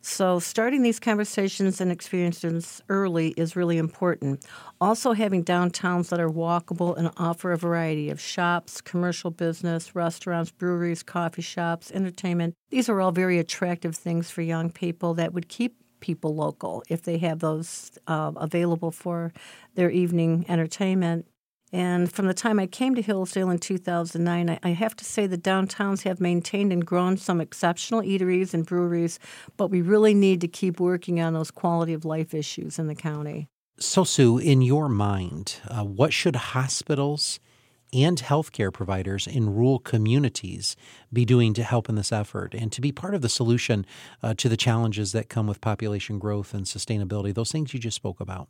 So, 0.00 0.40
starting 0.40 0.82
these 0.82 0.98
conversations 0.98 1.80
and 1.80 1.92
experiences 1.92 2.82
early 2.88 3.28
is 3.36 3.54
really 3.54 3.78
important. 3.78 4.44
Also, 4.80 5.12
having 5.12 5.44
downtowns 5.44 6.08
that 6.08 6.18
are 6.18 6.30
walkable 6.30 6.96
and 6.96 7.10
offer 7.16 7.52
a 7.52 7.58
variety 7.58 8.10
of 8.10 8.20
shops, 8.20 8.80
commercial 8.80 9.30
business, 9.30 9.94
restaurants, 9.94 10.50
breweries, 10.50 11.02
coffee 11.02 11.42
shops, 11.42 11.92
entertainment. 11.92 12.54
These 12.70 12.88
are 12.88 13.00
all 13.00 13.12
very 13.12 13.38
attractive 13.38 13.94
things 13.94 14.30
for 14.30 14.42
young 14.42 14.70
people 14.70 15.14
that 15.14 15.32
would 15.34 15.48
keep 15.48 15.76
people 16.00 16.34
local 16.34 16.82
if 16.90 17.02
they 17.02 17.16
have 17.18 17.38
those 17.38 17.92
uh, 18.08 18.32
available 18.36 18.90
for 18.90 19.32
their 19.76 19.90
evening 19.90 20.44
entertainment. 20.48 21.26
And 21.72 22.12
from 22.12 22.26
the 22.26 22.34
time 22.34 22.58
I 22.58 22.66
came 22.66 22.94
to 22.94 23.02
Hillsdale 23.02 23.48
in 23.50 23.58
2009, 23.58 24.58
I, 24.62 24.68
have 24.70 24.94
to 24.96 25.04
say 25.04 25.26
the 25.26 25.38
downtowns 25.38 26.02
have 26.02 26.20
maintained 26.20 26.70
and 26.70 26.84
grown 26.84 27.16
some 27.16 27.40
exceptional 27.40 28.02
eateries 28.02 28.52
and 28.52 28.66
breweries, 28.66 29.18
but 29.56 29.68
we 29.68 29.80
really 29.80 30.12
need 30.12 30.42
to 30.42 30.48
keep 30.48 30.78
working 30.78 31.20
on 31.20 31.32
those 31.32 31.50
quality 31.50 31.94
of 31.94 32.04
life 32.04 32.34
issues 32.34 32.78
in 32.78 32.88
the 32.88 32.94
county. 32.94 33.48
So, 33.78 34.04
Sue, 34.04 34.36
in 34.36 34.60
your 34.60 34.88
mind, 34.88 35.56
uh, 35.66 35.82
what 35.82 36.12
should 36.12 36.36
hospitals 36.36 37.40
and 37.92 38.18
healthcare 38.18 38.72
providers 38.72 39.26
in 39.26 39.54
rural 39.54 39.78
communities 39.78 40.76
be 41.12 41.24
doing 41.24 41.54
to 41.54 41.62
help 41.62 41.88
in 41.88 41.94
this 41.94 42.12
effort 42.12 42.54
and 42.54 42.70
to 42.72 42.80
be 42.80 42.92
part 42.92 43.14
of 43.14 43.22
the 43.22 43.28
solution 43.28 43.86
uh, 44.22 44.34
to 44.34 44.48
the 44.48 44.56
challenges 44.56 45.12
that 45.12 45.28
come 45.28 45.46
with 45.46 45.60
population 45.60 46.18
growth 46.18 46.54
and 46.54 46.66
sustainability, 46.66 47.34
those 47.34 47.52
things 47.52 47.72
you 47.72 47.80
just 47.80 47.96
spoke 47.96 48.20
about? 48.20 48.48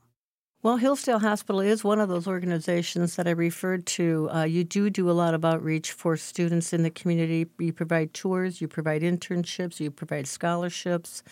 Well, 0.65 0.77
Hillsdale 0.77 1.19
Hospital 1.19 1.61
is 1.61 1.83
one 1.83 1.99
of 1.99 2.09
those 2.09 2.29
organizations 2.29 3.17
that 3.17 3.27
I 3.27 3.33
referred 3.33 3.85
to. 3.87 4.29
Uh, 4.33 4.45
you 4.45 4.63
do 4.63 4.91
do 4.91 5.11
a 5.11 5.13
lot 5.13 5.35
of 5.35 5.45
outreach 5.45 5.91
for 5.91 6.17
students 6.17 6.73
in 6.73 6.85
the 6.85 6.91
community. 6.91 7.49
You 7.59 7.73
provide 7.73 8.15
tours, 8.15 8.61
you 8.61 8.69
provide 8.69 9.03
internships, 9.03 9.81
you 9.81 9.91
provide 9.91 10.29
scholarships. 10.29 11.25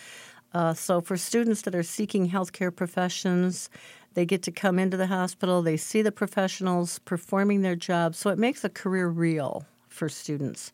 Uh, 0.53 0.75
so, 0.75 1.01
for 1.01 1.17
students 1.17 1.63
that 1.63 1.77
are 1.77 1.85
seeking 1.85 2.29
healthcare 2.29 2.75
professions, 2.75 3.71
they 4.15 4.27
get 4.27 4.43
to 4.43 4.51
come 4.51 4.81
into 4.81 4.97
the 4.97 5.07
hospital, 5.07 5.63
they 5.63 5.77
see 5.77 6.03
the 6.03 6.11
professionals 6.11 6.99
performing 6.99 7.63
their 7.63 7.77
jobs, 7.77 8.19
so 8.19 8.31
it 8.31 8.39
makes 8.39 8.65
a 8.65 8.69
career 8.69 9.07
real 9.07 9.65
for 9.87 10.09
students. 10.09 10.73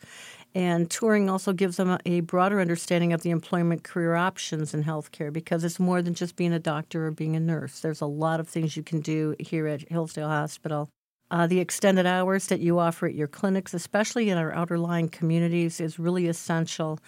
And 0.56 0.90
touring 0.90 1.28
also 1.28 1.52
gives 1.52 1.76
them 1.76 1.98
a, 2.06 2.20
broader 2.20 2.62
understanding 2.62 3.12
of 3.12 3.20
the 3.20 3.28
employment 3.28 3.84
career 3.84 4.14
options 4.14 4.72
in 4.72 4.84
healthcare 4.84 5.30
because 5.30 5.64
it's 5.64 5.78
more 5.78 6.00
than 6.00 6.14
just 6.14 6.34
being 6.34 6.54
a 6.54 6.58
doctor 6.58 7.06
or 7.06 7.10
being 7.10 7.36
a 7.36 7.40
nurse. 7.40 7.80
There's 7.80 8.00
a 8.00 8.06
lot 8.06 8.40
of 8.40 8.48
things 8.48 8.75
you 8.75 8.82
can 8.82 9.00
do 9.00 9.36
here 9.38 9.66
at 9.66 9.86
Hillsdale 9.90 10.28
Hospital. 10.28 10.88
Uh, 11.30 11.46
the 11.46 11.60
extended 11.60 12.06
hours 12.06 12.46
that 12.46 12.60
you 12.60 12.78
offer 12.78 13.04
at 13.04 13.14
your 13.14 13.28
clinics, 13.28 13.75
especially 13.75 14.30
in 14.30 14.38
our 14.38 14.50
outer 14.54 14.78
lying 14.78 15.10
communities, 15.10 15.78
is 15.78 15.98
really 15.98 16.26
essential. 16.26 16.98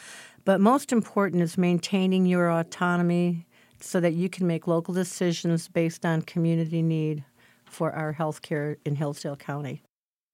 But 0.44 0.60
most 0.60 0.92
important 0.92 1.42
is 1.42 1.56
maintaining 1.56 2.26
your 2.26 2.50
autonomy 2.50 3.46
so 3.80 3.98
that 3.98 4.12
you 4.12 4.28
can 4.28 4.46
make 4.46 4.66
local 4.66 4.92
decisions 4.92 5.68
based 5.68 6.04
on 6.04 6.20
community 6.20 6.82
need 6.82 7.24
for 7.64 7.92
our 7.92 8.12
healthcare 8.12 8.76
in 8.84 8.96
Hillsdale 8.96 9.36
County. 9.36 9.80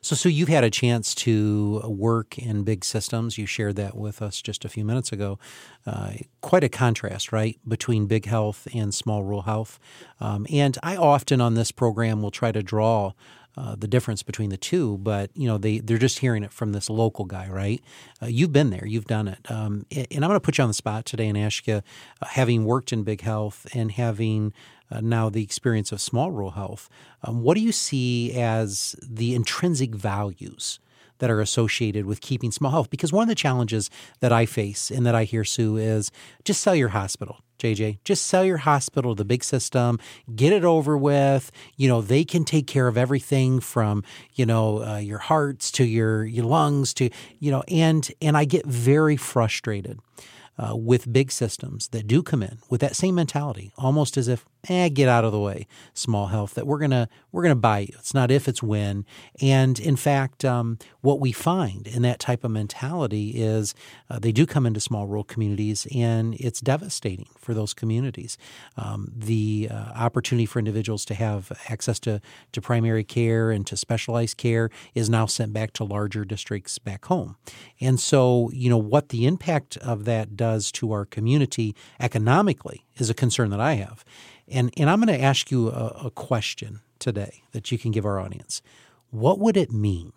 So, 0.04 0.14
Sue, 0.14 0.28
you've 0.28 0.50
had 0.50 0.64
a 0.64 0.70
chance 0.70 1.14
to 1.14 1.80
work 1.86 2.36
in 2.36 2.62
big 2.62 2.84
systems. 2.84 3.38
You 3.38 3.46
shared 3.46 3.76
that 3.76 3.96
with 3.96 4.20
us 4.20 4.42
just 4.42 4.66
a 4.66 4.68
few 4.68 4.84
minutes 4.84 5.12
ago. 5.12 5.38
Uh, 5.86 6.10
quite 6.42 6.62
a 6.62 6.68
contrast, 6.68 7.32
right, 7.32 7.58
between 7.66 8.04
big 8.04 8.26
health 8.26 8.68
and 8.74 8.94
small 8.94 9.24
rural 9.24 9.42
health. 9.42 9.80
Um, 10.20 10.46
and 10.52 10.76
I 10.82 10.96
often 10.96 11.40
on 11.40 11.54
this 11.54 11.72
program 11.72 12.20
will 12.20 12.30
try 12.30 12.52
to 12.52 12.62
draw 12.62 13.12
uh, 13.56 13.76
the 13.76 13.86
difference 13.86 14.22
between 14.22 14.50
the 14.50 14.56
two, 14.56 14.98
but 14.98 15.30
you 15.34 15.46
know 15.46 15.58
they 15.58 15.78
they're 15.78 15.98
just 15.98 16.18
hearing 16.18 16.42
it 16.42 16.52
from 16.52 16.72
this 16.72 16.90
local 16.90 17.24
guy, 17.24 17.48
right? 17.48 17.82
Uh, 18.22 18.26
you've 18.26 18.52
been 18.52 18.70
there, 18.70 18.86
you've 18.86 19.06
done 19.06 19.28
it, 19.28 19.38
um, 19.50 19.86
and 19.92 20.24
I'm 20.24 20.28
going 20.28 20.32
to 20.32 20.40
put 20.40 20.58
you 20.58 20.62
on 20.62 20.68
the 20.68 20.74
spot 20.74 21.04
today 21.04 21.28
and 21.28 21.38
ask 21.38 21.66
you, 21.66 21.82
uh, 22.20 22.26
having 22.26 22.64
worked 22.64 22.92
in 22.92 23.04
big 23.04 23.20
health 23.20 23.66
and 23.72 23.92
having 23.92 24.52
uh, 24.90 25.00
now 25.00 25.28
the 25.30 25.42
experience 25.42 25.92
of 25.92 26.00
small 26.00 26.30
rural 26.32 26.52
health, 26.52 26.88
um, 27.22 27.42
what 27.42 27.54
do 27.54 27.60
you 27.60 27.72
see 27.72 28.32
as 28.32 28.96
the 29.02 29.34
intrinsic 29.34 29.94
values? 29.94 30.80
that 31.18 31.30
are 31.30 31.40
associated 31.40 32.06
with 32.06 32.20
keeping 32.20 32.50
small 32.50 32.72
health. 32.72 32.90
Because 32.90 33.12
one 33.12 33.22
of 33.22 33.28
the 33.28 33.36
challenges 33.36 33.88
that 34.18 34.32
I 34.32 34.46
face 34.46 34.90
and 34.90 35.06
that 35.06 35.14
I 35.14 35.22
hear, 35.22 35.44
Sue, 35.44 35.76
is 35.76 36.10
just 36.44 36.60
sell 36.60 36.74
your 36.74 36.88
hospital. 36.88 37.38
JJ, 37.58 37.98
just 38.04 38.26
sell 38.26 38.44
your 38.44 38.58
hospital 38.58 39.14
to 39.14 39.18
the 39.18 39.24
big 39.24 39.44
system, 39.44 39.98
get 40.34 40.52
it 40.52 40.64
over 40.64 40.96
with. 40.96 41.50
You 41.76 41.88
know, 41.88 42.00
they 42.00 42.24
can 42.24 42.44
take 42.44 42.66
care 42.66 42.88
of 42.88 42.96
everything 42.96 43.60
from, 43.60 44.02
you 44.34 44.46
know, 44.46 44.82
uh, 44.82 44.96
your 44.96 45.18
hearts 45.18 45.70
to 45.72 45.84
your, 45.84 46.24
your 46.24 46.44
lungs 46.44 46.92
to, 46.94 47.10
you 47.38 47.50
know, 47.50 47.62
and, 47.68 48.10
and 48.20 48.36
I 48.36 48.44
get 48.44 48.66
very 48.66 49.16
frustrated 49.16 49.98
uh, 50.58 50.76
with 50.76 51.12
big 51.12 51.32
systems 51.32 51.88
that 51.88 52.06
do 52.06 52.22
come 52.22 52.42
in 52.42 52.58
with 52.70 52.80
that 52.80 52.96
same 52.96 53.14
mentality, 53.14 53.72
almost 53.76 54.16
as 54.16 54.28
if, 54.28 54.44
eh, 54.68 54.88
get 54.88 55.08
out 55.08 55.24
of 55.24 55.32
the 55.32 55.40
way, 55.40 55.66
small 55.92 56.28
health. 56.28 56.54
That 56.54 56.66
we're 56.66 56.78
gonna 56.78 57.08
we're 57.32 57.42
gonna 57.42 57.54
buy 57.56 57.80
you. 57.80 57.94
It's 57.98 58.14
not 58.14 58.30
if, 58.30 58.48
it's 58.48 58.62
when. 58.62 59.04
And 59.40 59.78
in 59.80 59.96
fact, 59.96 60.44
um, 60.44 60.78
what 61.00 61.20
we 61.20 61.32
find 61.32 61.86
in 61.86 62.02
that 62.02 62.20
type 62.20 62.44
of 62.44 62.50
mentality 62.50 63.30
is 63.30 63.74
uh, 64.08 64.18
they 64.18 64.32
do 64.32 64.46
come 64.46 64.66
into 64.66 64.80
small 64.80 65.06
rural 65.06 65.24
communities, 65.24 65.86
and 65.94 66.34
it's 66.36 66.60
devastating 66.60 67.28
for 67.36 67.52
those 67.52 67.74
communities. 67.74 68.38
Um, 68.76 69.10
the 69.14 69.68
uh, 69.70 69.92
opportunity 69.96 70.46
for 70.46 70.58
individuals 70.58 71.04
to 71.06 71.14
have 71.14 71.52
access 71.68 71.98
to 72.00 72.20
to 72.52 72.60
primary 72.60 73.04
care 73.04 73.50
and 73.50 73.66
to 73.66 73.76
specialized 73.76 74.36
care 74.36 74.70
is 74.94 75.10
now 75.10 75.26
sent 75.26 75.52
back 75.52 75.72
to 75.74 75.84
larger 75.84 76.24
districts 76.24 76.78
back 76.78 77.06
home. 77.06 77.36
And 77.80 77.98
so, 77.98 78.50
you 78.52 78.70
know, 78.70 78.78
what 78.78 79.08
the 79.08 79.26
impact 79.26 79.76
of 79.78 80.04
that 80.04 80.36
does 80.44 80.70
to 80.72 80.92
our 80.92 81.06
community 81.06 81.74
economically 81.98 82.84
is 82.96 83.08
a 83.08 83.14
concern 83.14 83.48
that 83.50 83.60
I 83.60 83.74
have. 83.74 84.04
And, 84.46 84.70
and 84.76 84.90
I'm 84.90 85.00
going 85.00 85.18
to 85.18 85.24
ask 85.24 85.50
you 85.50 85.70
a, 85.70 85.86
a 86.04 86.10
question 86.10 86.80
today 86.98 87.42
that 87.52 87.72
you 87.72 87.78
can 87.78 87.92
give 87.92 88.04
our 88.04 88.20
audience. 88.20 88.60
What 89.10 89.38
would 89.38 89.56
it 89.56 89.72
mean 89.72 90.12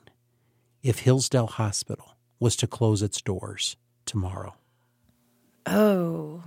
if 0.83 0.99
Hillsdale 0.99 1.47
Hospital 1.47 2.15
was 2.39 2.55
to 2.57 2.67
close 2.67 3.01
its 3.01 3.21
doors 3.21 3.77
tomorrow? 4.05 4.55
Oh, 5.65 6.43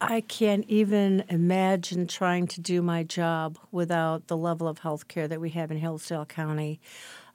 I 0.00 0.22
can't 0.22 0.64
even 0.66 1.24
imagine 1.28 2.06
trying 2.06 2.46
to 2.48 2.60
do 2.62 2.80
my 2.80 3.02
job 3.02 3.58
without 3.70 4.28
the 4.28 4.36
level 4.36 4.66
of 4.66 4.78
health 4.78 5.06
care 5.06 5.28
that 5.28 5.40
we 5.40 5.50
have 5.50 5.70
in 5.70 5.76
Hillsdale 5.76 6.24
County. 6.24 6.80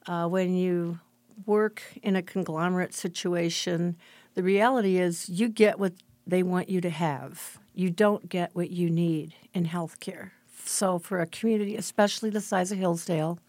Uh, 0.07 0.27
when 0.27 0.55
you 0.55 0.99
work 1.45 1.83
in 2.01 2.15
a 2.15 2.23
conglomerate 2.23 2.93
situation, 2.95 3.95
the 4.35 4.43
reality 4.43 4.97
is 4.97 5.29
you 5.29 5.49
get 5.49 5.79
what 5.79 5.93
they 6.27 6.43
want 6.43 6.69
you 6.69 6.81
to 6.81 6.89
have. 6.89 7.57
You 7.73 7.89
don't 7.89 8.29
get 8.29 8.53
what 8.53 8.69
you 8.69 8.89
need 8.89 9.33
in 9.53 9.65
healthcare. 9.65 10.31
So, 10.65 10.99
for 10.99 11.19
a 11.19 11.27
community, 11.27 11.75
especially 11.75 12.29
the 12.29 12.41
size 12.41 12.71
of 12.71 12.77
Hillsdale, 12.77 13.39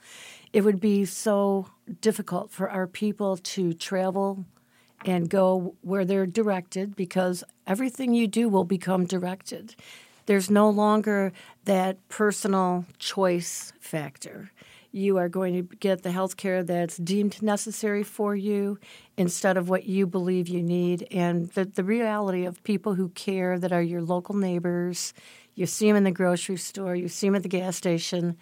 it 0.53 0.63
would 0.63 0.81
be 0.81 1.05
so 1.05 1.69
difficult 2.01 2.51
for 2.51 2.71
our 2.71 2.87
people 2.87 3.37
to 3.39 3.73
travel 3.73 4.45
and 5.05 5.29
go 5.29 5.75
where 5.83 6.05
they're 6.05 6.27
directed 6.27 6.95
because 6.95 7.43
everything 7.67 8.15
you 8.15 8.27
do 8.27 8.49
will 8.49 8.65
become 8.65 9.07
directed. 9.07 9.75
There's 10.27 10.51
no 10.51 10.69
longer 10.69 11.33
that 11.65 11.97
personal 12.09 12.85
choice 12.99 13.73
factor. 13.81 14.51
You 14.93 15.19
are 15.19 15.29
going 15.29 15.55
to 15.55 15.77
get 15.77 16.03
the 16.03 16.11
health 16.11 16.37
care 16.37 16.63
that's 16.63 16.97
deemed 16.97 17.43
necessary 17.43 18.03
for 18.03 18.35
you 18.35 18.79
instead 19.17 19.57
of 19.57 19.69
what 19.69 19.85
you 19.85 20.07
believe 20.07 20.49
you 20.49 20.63
need. 20.63 21.07
And 21.11 21.49
the, 21.51 21.65
the 21.65 21.85
reality 21.85 22.45
of 22.45 22.63
people 22.65 22.95
who 22.95 23.09
care 23.11 23.59
that 23.59 23.73
are 23.73 23.83
your 23.83 24.03
local 24.03 24.35
neighbors, 24.35 25.13
you 25.55 25.67
see 25.67 25.87
them 25.87 25.97
in 25.97 26.05
the 26.05 26.11
grocery 26.11 26.57
store, 26.57 26.95
you 26.95 27.09
see 27.09 27.27
them 27.29 27.37
at 27.37 27.43
the 27.43 27.49
gas 27.49 27.77
station, 27.77 28.37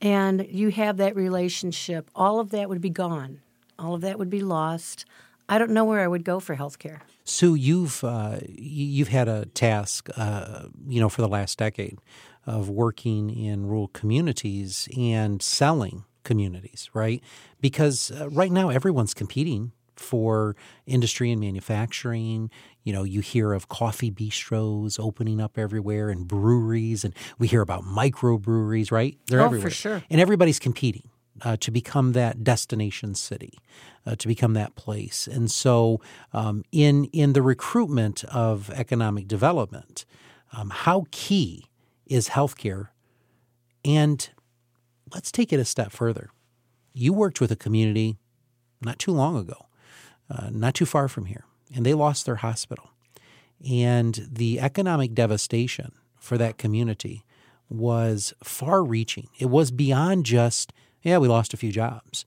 and 0.00 0.46
you 0.50 0.70
have 0.70 0.96
that 0.98 1.16
relationship. 1.16 2.10
All 2.14 2.40
of 2.40 2.50
that 2.50 2.68
would 2.68 2.80
be 2.80 2.90
gone, 2.90 3.40
all 3.78 3.94
of 3.94 4.00
that 4.02 4.18
would 4.18 4.30
be 4.30 4.40
lost. 4.40 5.04
I 5.48 5.58
don't 5.58 5.70
know 5.70 5.84
where 5.84 6.00
I 6.00 6.08
would 6.08 6.24
go 6.24 6.40
for 6.40 6.54
health 6.54 6.78
care. 6.78 7.02
Sue, 7.24 7.54
you've 7.54 8.02
uh, 8.02 8.38
you've 8.48 9.08
had 9.08 9.28
a 9.28 9.46
task, 9.46 10.08
uh, 10.16 10.64
you 10.86 11.00
know, 11.00 11.08
for 11.08 11.22
the 11.22 11.28
last 11.28 11.58
decade 11.58 11.98
of 12.46 12.68
working 12.68 13.30
in 13.30 13.66
rural 13.66 13.88
communities 13.88 14.88
and 14.96 15.42
selling 15.42 16.04
communities, 16.22 16.90
right? 16.94 17.22
Because 17.60 18.10
uh, 18.10 18.28
right 18.30 18.52
now 18.52 18.68
everyone's 18.70 19.14
competing 19.14 19.72
for 19.96 20.56
industry 20.86 21.30
and 21.30 21.40
manufacturing. 21.40 22.50
You 22.82 22.92
know, 22.92 23.04
you 23.04 23.20
hear 23.20 23.52
of 23.52 23.68
coffee 23.68 24.10
bistros 24.10 24.98
opening 24.98 25.40
up 25.40 25.56
everywhere 25.58 26.10
and 26.10 26.26
breweries, 26.26 27.04
and 27.04 27.14
we 27.38 27.46
hear 27.46 27.60
about 27.60 27.82
microbreweries, 27.82 28.90
right? 28.90 29.16
They're 29.26 29.40
oh, 29.40 29.46
everywhere. 29.46 29.70
for 29.70 29.74
sure. 29.74 30.02
And 30.10 30.20
everybody's 30.20 30.58
competing 30.58 31.08
uh, 31.44 31.56
to 31.58 31.70
become 31.70 32.12
that 32.12 32.42
destination 32.42 33.14
city, 33.14 33.58
uh, 34.06 34.16
to 34.16 34.26
become 34.26 34.54
that 34.54 34.74
place. 34.74 35.26
And 35.26 35.50
so, 35.50 36.00
um, 36.32 36.64
in 36.72 37.04
in 37.06 37.34
the 37.34 37.42
recruitment 37.42 38.24
of 38.24 38.70
economic 38.70 39.28
development, 39.28 40.06
um, 40.52 40.70
how 40.70 41.04
key 41.10 41.66
is 42.06 42.30
healthcare? 42.30 42.88
And 43.84 44.28
let's 45.12 45.30
take 45.30 45.52
it 45.52 45.60
a 45.60 45.64
step 45.64 45.92
further. 45.92 46.30
You 46.94 47.12
worked 47.12 47.40
with 47.40 47.52
a 47.52 47.56
community 47.56 48.16
not 48.80 48.98
too 48.98 49.12
long 49.12 49.36
ago, 49.36 49.66
uh, 50.30 50.48
not 50.50 50.74
too 50.74 50.86
far 50.86 51.08
from 51.08 51.26
here, 51.26 51.44
and 51.74 51.84
they 51.84 51.94
lost 51.94 52.24
their 52.24 52.36
hospital. 52.36 52.90
And 53.68 54.28
the 54.30 54.60
economic 54.60 55.14
devastation 55.14 55.92
for 56.18 56.38
that 56.38 56.58
community 56.58 57.24
was 57.68 58.34
far 58.42 58.84
reaching. 58.84 59.28
It 59.38 59.46
was 59.46 59.70
beyond 59.70 60.26
just 60.26 60.72
yeah, 61.04 61.18
we 61.18 61.28
lost 61.28 61.54
a 61.54 61.56
few 61.56 61.70
jobs. 61.70 62.24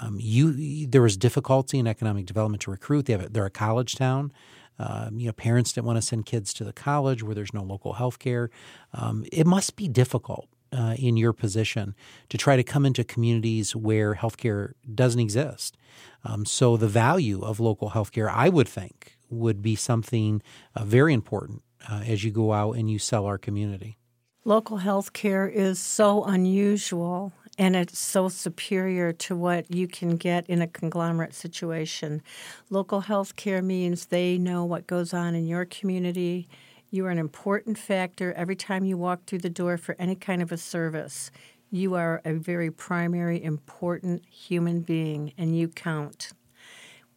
Um, 0.00 0.18
you 0.20 0.86
there 0.88 1.02
was 1.02 1.16
difficulty 1.16 1.78
in 1.78 1.86
economic 1.86 2.26
development 2.26 2.62
to 2.62 2.70
recruit. 2.70 3.06
They 3.06 3.12
have 3.12 3.32
they're 3.32 3.46
a 3.46 3.50
college 3.50 3.94
town. 3.94 4.32
Um, 4.78 5.20
you 5.20 5.26
know, 5.26 5.32
parents 5.32 5.72
didn't 5.72 5.86
want 5.86 5.98
to 5.98 6.02
send 6.02 6.26
kids 6.26 6.52
to 6.54 6.64
the 6.64 6.72
college 6.72 7.22
where 7.22 7.34
there's 7.34 7.54
no 7.54 7.62
local 7.62 7.92
health 7.92 8.18
care. 8.18 8.50
Um, 8.92 9.24
it 9.30 9.46
must 9.46 9.76
be 9.76 9.86
difficult 9.86 10.48
uh, 10.72 10.94
in 10.98 11.16
your 11.16 11.32
position 11.32 11.94
to 12.28 12.36
try 12.36 12.56
to 12.56 12.64
come 12.64 12.84
into 12.84 13.04
communities 13.04 13.76
where 13.76 14.16
healthcare 14.16 14.72
doesn't 14.92 15.20
exist. 15.20 15.76
Um, 16.24 16.44
so 16.44 16.76
the 16.76 16.88
value 16.88 17.40
of 17.42 17.60
local 17.60 17.90
healthcare, 17.90 18.28
I 18.28 18.48
would 18.48 18.68
think, 18.68 19.16
would 19.30 19.62
be 19.62 19.76
something 19.76 20.42
uh, 20.74 20.84
very 20.84 21.14
important 21.14 21.62
uh, 21.88 22.02
as 22.06 22.24
you 22.24 22.32
go 22.32 22.52
out 22.52 22.72
and 22.72 22.90
you 22.90 22.98
sell 22.98 23.26
our 23.26 23.38
community. 23.38 23.96
Local 24.44 24.78
healthcare 24.78 25.50
is 25.50 25.78
so 25.78 26.24
unusual 26.24 27.32
and 27.58 27.76
it's 27.76 27.98
so 27.98 28.28
superior 28.28 29.12
to 29.12 29.36
what 29.36 29.72
you 29.72 29.86
can 29.86 30.16
get 30.16 30.48
in 30.48 30.60
a 30.60 30.66
conglomerate 30.66 31.34
situation. 31.34 32.22
Local 32.68 33.02
health 33.02 33.36
care 33.36 33.62
means 33.62 34.06
they 34.06 34.38
know 34.38 34.64
what 34.64 34.86
goes 34.86 35.14
on 35.14 35.34
in 35.34 35.46
your 35.46 35.64
community. 35.64 36.48
You 36.90 37.06
are 37.06 37.10
an 37.10 37.18
important 37.18 37.78
factor 37.78 38.32
every 38.32 38.56
time 38.56 38.84
you 38.84 38.96
walk 38.96 39.26
through 39.26 39.38
the 39.38 39.50
door 39.50 39.76
for 39.76 39.94
any 39.98 40.16
kind 40.16 40.42
of 40.42 40.50
a 40.50 40.56
service. 40.56 41.30
You 41.70 41.94
are 41.94 42.20
a 42.24 42.34
very 42.34 42.70
primary, 42.70 43.42
important 43.42 44.24
human 44.26 44.80
being, 44.80 45.32
and 45.38 45.56
you 45.56 45.68
count. 45.68 46.32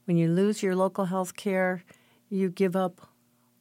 When 0.05 0.17
you 0.17 0.29
lose 0.29 0.63
your 0.63 0.75
local 0.75 1.05
health 1.05 1.35
care, 1.35 1.83
you 2.29 2.49
give 2.49 2.75
up 2.75 3.09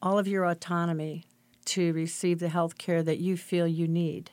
all 0.02 0.18
of 0.18 0.28
your 0.28 0.44
autonomy 0.44 1.24
to 1.66 1.92
receive 1.92 2.38
the 2.38 2.48
health 2.48 2.78
care 2.78 3.02
that 3.02 3.18
you 3.18 3.36
feel 3.36 3.66
you 3.66 3.88
need. 3.88 4.30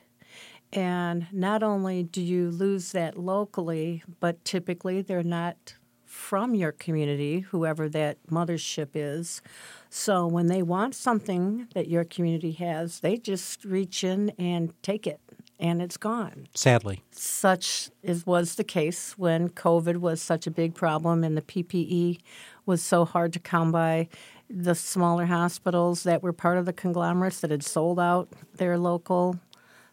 And 0.74 1.26
not 1.32 1.62
only 1.62 2.02
do 2.02 2.20
you 2.20 2.50
lose 2.50 2.92
that 2.92 3.16
locally, 3.16 4.02
but 4.20 4.44
typically 4.44 5.02
they're 5.02 5.22
not 5.22 5.74
from 6.04 6.54
your 6.54 6.72
community, 6.72 7.40
whoever 7.40 7.88
that 7.88 8.18
mothership 8.30 8.90
is. 8.94 9.42
So 9.90 10.26
when 10.26 10.46
they 10.46 10.62
want 10.62 10.94
something 10.94 11.66
that 11.74 11.88
your 11.88 12.04
community 12.04 12.52
has, 12.52 13.00
they 13.00 13.16
just 13.16 13.64
reach 13.64 14.04
in 14.04 14.30
and 14.38 14.72
take 14.82 15.06
it 15.06 15.20
and 15.58 15.82
it's 15.82 15.96
gone. 15.96 16.48
Sadly. 16.54 17.02
Such 17.10 17.90
is, 18.02 18.26
was 18.26 18.56
the 18.56 18.64
case 18.64 19.16
when 19.18 19.48
COVID 19.48 19.98
was 19.98 20.20
such 20.20 20.46
a 20.46 20.50
big 20.50 20.74
problem 20.74 21.24
and 21.24 21.36
the 21.36 21.42
PPE 21.42 22.20
was 22.66 22.82
so 22.82 23.04
hard 23.04 23.32
to 23.32 23.38
come 23.40 23.72
by. 23.72 24.08
The 24.48 24.74
smaller 24.74 25.26
hospitals 25.26 26.02
that 26.04 26.22
were 26.22 26.32
part 26.32 26.58
of 26.58 26.66
the 26.66 26.72
conglomerates 26.72 27.40
that 27.40 27.50
had 27.50 27.62
sold 27.62 27.98
out 27.98 28.28
their 28.56 28.78
local 28.78 29.38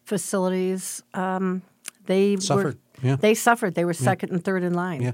facilities, 0.03 1.03
um, 1.13 1.61
they 2.05 2.37
suffered. 2.37 2.77
Were, 3.01 3.07
yeah. 3.07 3.15
They 3.15 3.33
suffered. 3.33 3.75
They 3.75 3.85
were 3.85 3.93
second 3.93 4.29
yeah. 4.29 4.35
and 4.35 4.43
third 4.43 4.63
in 4.63 4.73
line. 4.73 5.01
Yeah. 5.01 5.11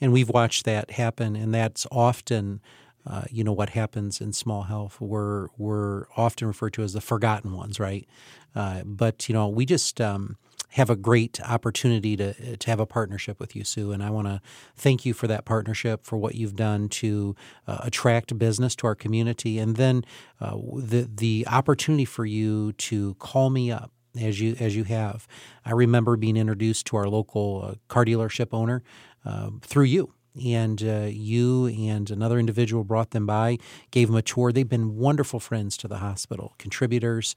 And 0.00 0.12
we've 0.12 0.28
watched 0.28 0.64
that 0.64 0.92
happen, 0.92 1.36
and 1.36 1.52
that's 1.54 1.86
often, 1.90 2.60
uh, 3.06 3.24
you 3.30 3.44
know, 3.44 3.52
what 3.52 3.70
happens 3.70 4.20
in 4.20 4.32
small 4.32 4.62
health. 4.62 5.00
We're 5.00 5.48
we're 5.58 6.06
often 6.16 6.48
referred 6.48 6.72
to 6.74 6.82
as 6.82 6.92
the 6.94 7.00
forgotten 7.00 7.52
ones, 7.52 7.78
right? 7.78 8.08
Uh, 8.54 8.82
but 8.84 9.28
you 9.28 9.34
know, 9.34 9.48
we 9.48 9.66
just 9.66 10.00
um, 10.00 10.36
have 10.70 10.88
a 10.88 10.96
great 10.96 11.40
opportunity 11.42 12.16
to 12.16 12.56
to 12.56 12.70
have 12.70 12.80
a 12.80 12.86
partnership 12.86 13.38
with 13.38 13.54
you, 13.54 13.64
Sue. 13.64 13.92
And 13.92 14.02
I 14.02 14.10
want 14.10 14.28
to 14.28 14.40
thank 14.76 15.04
you 15.04 15.12
for 15.12 15.26
that 15.26 15.44
partnership, 15.44 16.06
for 16.06 16.16
what 16.16 16.34
you've 16.34 16.56
done 16.56 16.88
to 16.88 17.36
uh, 17.66 17.78
attract 17.82 18.38
business 18.38 18.74
to 18.76 18.86
our 18.86 18.94
community, 18.94 19.58
and 19.58 19.76
then 19.76 20.04
uh, 20.40 20.56
the 20.76 21.08
the 21.12 21.46
opportunity 21.48 22.04
for 22.04 22.24
you 22.24 22.72
to 22.72 23.14
call 23.14 23.50
me 23.50 23.70
up 23.70 23.90
as 24.18 24.40
you 24.40 24.56
as 24.60 24.76
you 24.76 24.84
have. 24.84 25.26
I 25.64 25.72
remember 25.72 26.16
being 26.16 26.36
introduced 26.36 26.86
to 26.86 26.96
our 26.96 27.08
local 27.08 27.62
uh, 27.64 27.74
car 27.88 28.04
dealership 28.04 28.48
owner 28.52 28.82
uh, 29.24 29.50
through 29.62 29.84
you. 29.84 30.14
and 30.44 30.82
uh, 30.82 31.08
you 31.10 31.66
and 31.66 32.10
another 32.10 32.38
individual 32.38 32.84
brought 32.84 33.10
them 33.10 33.26
by, 33.26 33.58
gave 33.90 34.06
them 34.08 34.16
a 34.16 34.22
tour. 34.22 34.52
They've 34.52 34.68
been 34.68 34.96
wonderful 34.96 35.40
friends 35.40 35.76
to 35.78 35.88
the 35.88 35.98
hospital, 35.98 36.54
contributors 36.58 37.34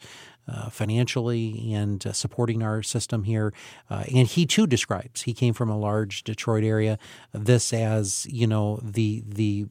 uh, 0.47 0.69
financially 0.69 1.73
and 1.73 2.05
uh, 2.05 2.11
supporting 2.11 2.61
our 2.61 2.83
system 2.83 3.23
here. 3.23 3.53
Uh, 3.89 4.03
and 4.13 4.27
he 4.27 4.45
too 4.45 4.67
describes 4.67 5.21
he 5.21 5.33
came 5.33 5.53
from 5.53 5.69
a 5.69 5.77
large 5.77 6.23
Detroit 6.23 6.63
area. 6.63 6.97
This 7.31 7.71
as 7.71 8.27
you 8.29 8.47
know 8.47 8.79
the 8.83 9.23
the 9.25 9.65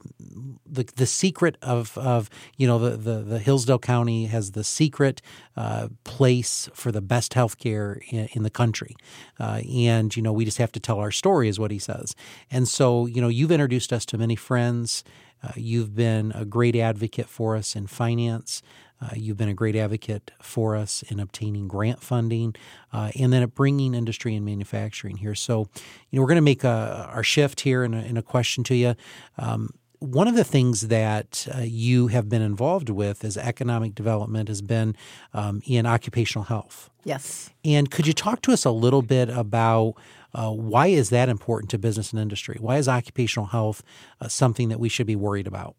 the, 0.66 0.84
the 0.96 1.06
secret 1.06 1.56
of 1.62 1.96
of 1.98 2.30
you 2.56 2.66
know 2.66 2.78
the, 2.78 2.96
the, 2.96 3.22
the 3.22 3.38
Hillsdale 3.38 3.78
County 3.78 4.26
has 4.26 4.52
the 4.52 4.64
secret 4.64 5.20
uh, 5.56 5.88
place 6.04 6.70
for 6.72 6.90
the 6.90 7.02
best 7.02 7.34
health 7.34 7.58
care 7.58 8.00
in, 8.08 8.28
in, 8.32 8.42
the 8.42 8.50
country. 8.50 8.96
Uh, 9.38 9.60
and 9.70 10.16
you 10.16 10.22
know 10.22 10.32
we 10.32 10.44
just 10.44 10.58
have 10.58 10.72
to 10.72 10.80
tell 10.80 10.98
our 10.98 11.10
story 11.10 11.48
is 11.48 11.58
what 11.58 11.70
he 11.70 11.78
says. 11.78 12.14
And 12.50 12.66
so 12.66 13.06
you 13.06 13.20
know 13.20 13.28
you've 13.28 13.52
introduced 13.52 13.92
us 13.92 14.06
to 14.06 14.18
many 14.18 14.36
friends. 14.36 15.04
Uh, 15.44 15.52
you've 15.56 15.94
been 15.94 16.32
a 16.34 16.44
great 16.44 16.76
advocate 16.76 17.28
for 17.28 17.56
us 17.56 17.74
in 17.74 17.86
finance. 17.86 18.62
Uh, 19.02 19.08
you've 19.16 19.36
been 19.36 19.48
a 19.48 19.54
great 19.54 19.74
advocate 19.74 20.30
for 20.40 20.76
us 20.76 21.02
in 21.08 21.18
obtaining 21.18 21.66
grant 21.66 22.00
funding 22.00 22.54
uh, 22.92 23.10
and 23.18 23.32
then 23.32 23.42
at 23.42 23.54
bringing 23.54 23.94
industry 23.94 24.36
and 24.36 24.44
manufacturing 24.44 25.16
here. 25.16 25.34
So, 25.34 25.68
you 26.10 26.16
know, 26.16 26.22
we're 26.22 26.28
going 26.28 26.36
to 26.36 26.42
make 26.42 26.62
a, 26.62 27.10
our 27.12 27.24
shift 27.24 27.62
here 27.62 27.82
in 27.82 27.94
a, 27.94 28.02
in 28.02 28.16
a 28.16 28.22
question 28.22 28.62
to 28.64 28.74
you. 28.74 28.94
Um, 29.38 29.70
one 29.98 30.26
of 30.26 30.34
the 30.34 30.44
things 30.44 30.88
that 30.88 31.46
uh, 31.54 31.60
you 31.60 32.08
have 32.08 32.28
been 32.28 32.42
involved 32.42 32.90
with 32.90 33.24
as 33.24 33.36
economic 33.36 33.94
development 33.94 34.48
has 34.48 34.60
been 34.60 34.96
um, 35.32 35.62
in 35.64 35.86
occupational 35.86 36.44
health. 36.44 36.90
Yes. 37.04 37.50
And 37.64 37.90
could 37.90 38.06
you 38.06 38.12
talk 38.12 38.42
to 38.42 38.52
us 38.52 38.64
a 38.64 38.70
little 38.70 39.02
bit 39.02 39.28
about 39.28 39.94
uh, 40.34 40.50
why 40.50 40.88
is 40.88 41.10
that 41.10 41.28
important 41.28 41.70
to 41.70 41.78
business 41.78 42.12
and 42.12 42.20
industry? 42.20 42.56
Why 42.58 42.78
is 42.78 42.88
occupational 42.88 43.46
health 43.46 43.82
uh, 44.20 44.28
something 44.28 44.70
that 44.70 44.80
we 44.80 44.88
should 44.88 45.06
be 45.06 45.16
worried 45.16 45.46
about? 45.46 45.76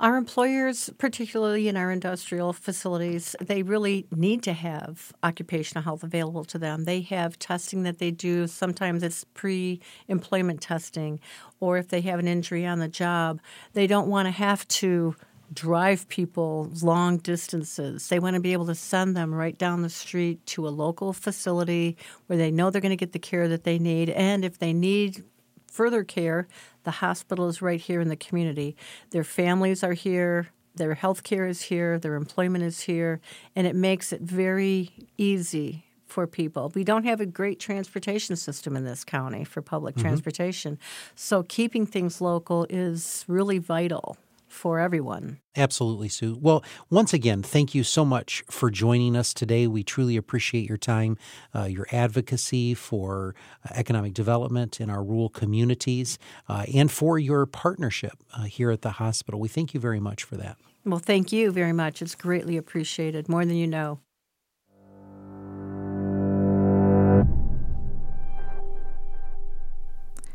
Our 0.00 0.16
employers, 0.16 0.88
particularly 0.96 1.68
in 1.68 1.76
our 1.76 1.92
industrial 1.92 2.54
facilities, 2.54 3.36
they 3.38 3.62
really 3.62 4.06
need 4.10 4.42
to 4.44 4.54
have 4.54 5.12
occupational 5.22 5.84
health 5.84 6.02
available 6.02 6.42
to 6.46 6.58
them. 6.58 6.84
They 6.84 7.02
have 7.02 7.38
testing 7.38 7.82
that 7.82 7.98
they 7.98 8.10
do. 8.10 8.46
Sometimes 8.46 9.02
it's 9.02 9.24
pre 9.34 9.78
employment 10.08 10.62
testing, 10.62 11.20
or 11.60 11.76
if 11.76 11.88
they 11.88 12.00
have 12.00 12.18
an 12.18 12.26
injury 12.26 12.64
on 12.64 12.78
the 12.78 12.88
job, 12.88 13.42
they 13.74 13.86
don't 13.86 14.08
want 14.08 14.24
to 14.24 14.30
have 14.30 14.66
to 14.68 15.16
drive 15.52 16.08
people 16.08 16.70
long 16.80 17.18
distances. 17.18 18.08
They 18.08 18.20
want 18.20 18.36
to 18.36 18.40
be 18.40 18.54
able 18.54 18.66
to 18.66 18.74
send 18.74 19.14
them 19.14 19.34
right 19.34 19.58
down 19.58 19.82
the 19.82 19.90
street 19.90 20.46
to 20.46 20.66
a 20.66 20.70
local 20.70 21.12
facility 21.12 21.98
where 22.26 22.38
they 22.38 22.50
know 22.50 22.70
they're 22.70 22.80
going 22.80 22.88
to 22.88 22.96
get 22.96 23.12
the 23.12 23.18
care 23.18 23.48
that 23.48 23.64
they 23.64 23.78
need. 23.78 24.08
And 24.08 24.46
if 24.46 24.60
they 24.60 24.72
need 24.72 25.24
further 25.70 26.04
care, 26.04 26.48
the 26.84 26.90
hospital 26.90 27.48
is 27.48 27.62
right 27.62 27.80
here 27.80 28.00
in 28.00 28.08
the 28.08 28.16
community. 28.16 28.76
Their 29.10 29.24
families 29.24 29.82
are 29.82 29.94
here, 29.94 30.48
their 30.74 30.94
health 30.94 31.22
care 31.22 31.46
is 31.46 31.62
here, 31.62 31.98
their 31.98 32.14
employment 32.14 32.64
is 32.64 32.80
here, 32.80 33.20
and 33.56 33.66
it 33.66 33.74
makes 33.74 34.12
it 34.12 34.20
very 34.20 34.90
easy 35.16 35.84
for 36.06 36.26
people. 36.26 36.72
We 36.74 36.84
don't 36.84 37.04
have 37.04 37.20
a 37.20 37.26
great 37.26 37.60
transportation 37.60 38.36
system 38.36 38.76
in 38.76 38.84
this 38.84 39.04
county 39.04 39.44
for 39.44 39.62
public 39.62 39.94
mm-hmm. 39.94 40.08
transportation. 40.08 40.78
So 41.14 41.44
keeping 41.44 41.86
things 41.86 42.20
local 42.20 42.66
is 42.68 43.24
really 43.28 43.58
vital 43.58 44.16
for 44.50 44.78
everyone. 44.78 45.40
Absolutely, 45.56 46.08
Sue. 46.08 46.38
Well, 46.40 46.64
once 46.90 47.12
again, 47.12 47.42
thank 47.42 47.74
you 47.74 47.82
so 47.82 48.04
much 48.04 48.44
for 48.50 48.70
joining 48.70 49.16
us 49.16 49.34
today. 49.34 49.66
We 49.66 49.82
truly 49.82 50.16
appreciate 50.16 50.68
your 50.68 50.78
time, 50.78 51.18
uh, 51.54 51.64
your 51.64 51.86
advocacy 51.90 52.74
for 52.74 53.34
uh, 53.64 53.72
economic 53.74 54.14
development 54.14 54.80
in 54.80 54.90
our 54.90 55.02
rural 55.02 55.28
communities, 55.28 56.18
uh, 56.48 56.64
and 56.72 56.90
for 56.90 57.18
your 57.18 57.46
partnership 57.46 58.14
uh, 58.36 58.42
here 58.42 58.70
at 58.70 58.82
the 58.82 58.92
hospital. 58.92 59.40
We 59.40 59.48
thank 59.48 59.74
you 59.74 59.80
very 59.80 60.00
much 60.00 60.24
for 60.24 60.36
that. 60.36 60.56
Well, 60.84 61.00
thank 61.00 61.32
you 61.32 61.52
very 61.52 61.72
much. 61.72 62.00
It's 62.00 62.14
greatly 62.14 62.56
appreciated, 62.56 63.28
more 63.28 63.44
than 63.44 63.56
you 63.56 63.66
know. 63.66 64.00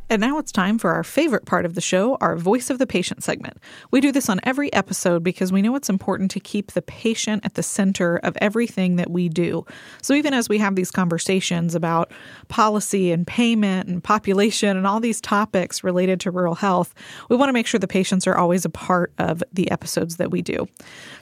And 0.07 0.21
now 0.21 0.37
it's 0.37 0.51
time 0.51 0.77
for 0.77 0.91
our 0.91 1.03
favorite 1.03 1.45
part 1.45 1.65
of 1.65 1.73
the 1.73 1.81
show, 1.81 2.15
our 2.21 2.35
Voice 2.35 2.69
of 2.69 2.77
the 2.77 2.85
Patient 2.85 3.23
segment. 3.23 3.57
We 3.89 4.01
do 4.01 4.11
this 4.11 4.29
on 4.29 4.39
every 4.43 4.71
episode 4.71 5.23
because 5.23 5.51
we 5.51 5.63
know 5.63 5.75
it's 5.75 5.89
important 5.89 6.29
to 6.31 6.39
keep 6.39 6.73
the 6.73 6.83
patient 6.83 7.43
at 7.43 7.55
the 7.55 7.63
center 7.63 8.17
of 8.17 8.37
everything 8.39 8.97
that 8.97 9.09
we 9.09 9.29
do. 9.29 9.65
So 10.03 10.13
even 10.13 10.31
as 10.35 10.47
we 10.47 10.59
have 10.59 10.75
these 10.75 10.91
conversations 10.91 11.73
about 11.73 12.11
policy 12.49 13.11
and 13.11 13.25
payment 13.25 13.89
and 13.89 14.03
population 14.03 14.77
and 14.77 14.85
all 14.85 14.99
these 14.99 15.19
topics 15.19 15.83
related 15.83 16.19
to 16.19 16.29
rural 16.29 16.53
health, 16.53 16.93
we 17.27 17.35
want 17.35 17.49
to 17.49 17.53
make 17.53 17.65
sure 17.65 17.79
the 17.79 17.87
patients 17.87 18.27
are 18.27 18.37
always 18.37 18.63
a 18.63 18.69
part 18.69 19.11
of 19.17 19.43
the 19.53 19.71
episodes 19.71 20.17
that 20.17 20.29
we 20.29 20.43
do. 20.43 20.67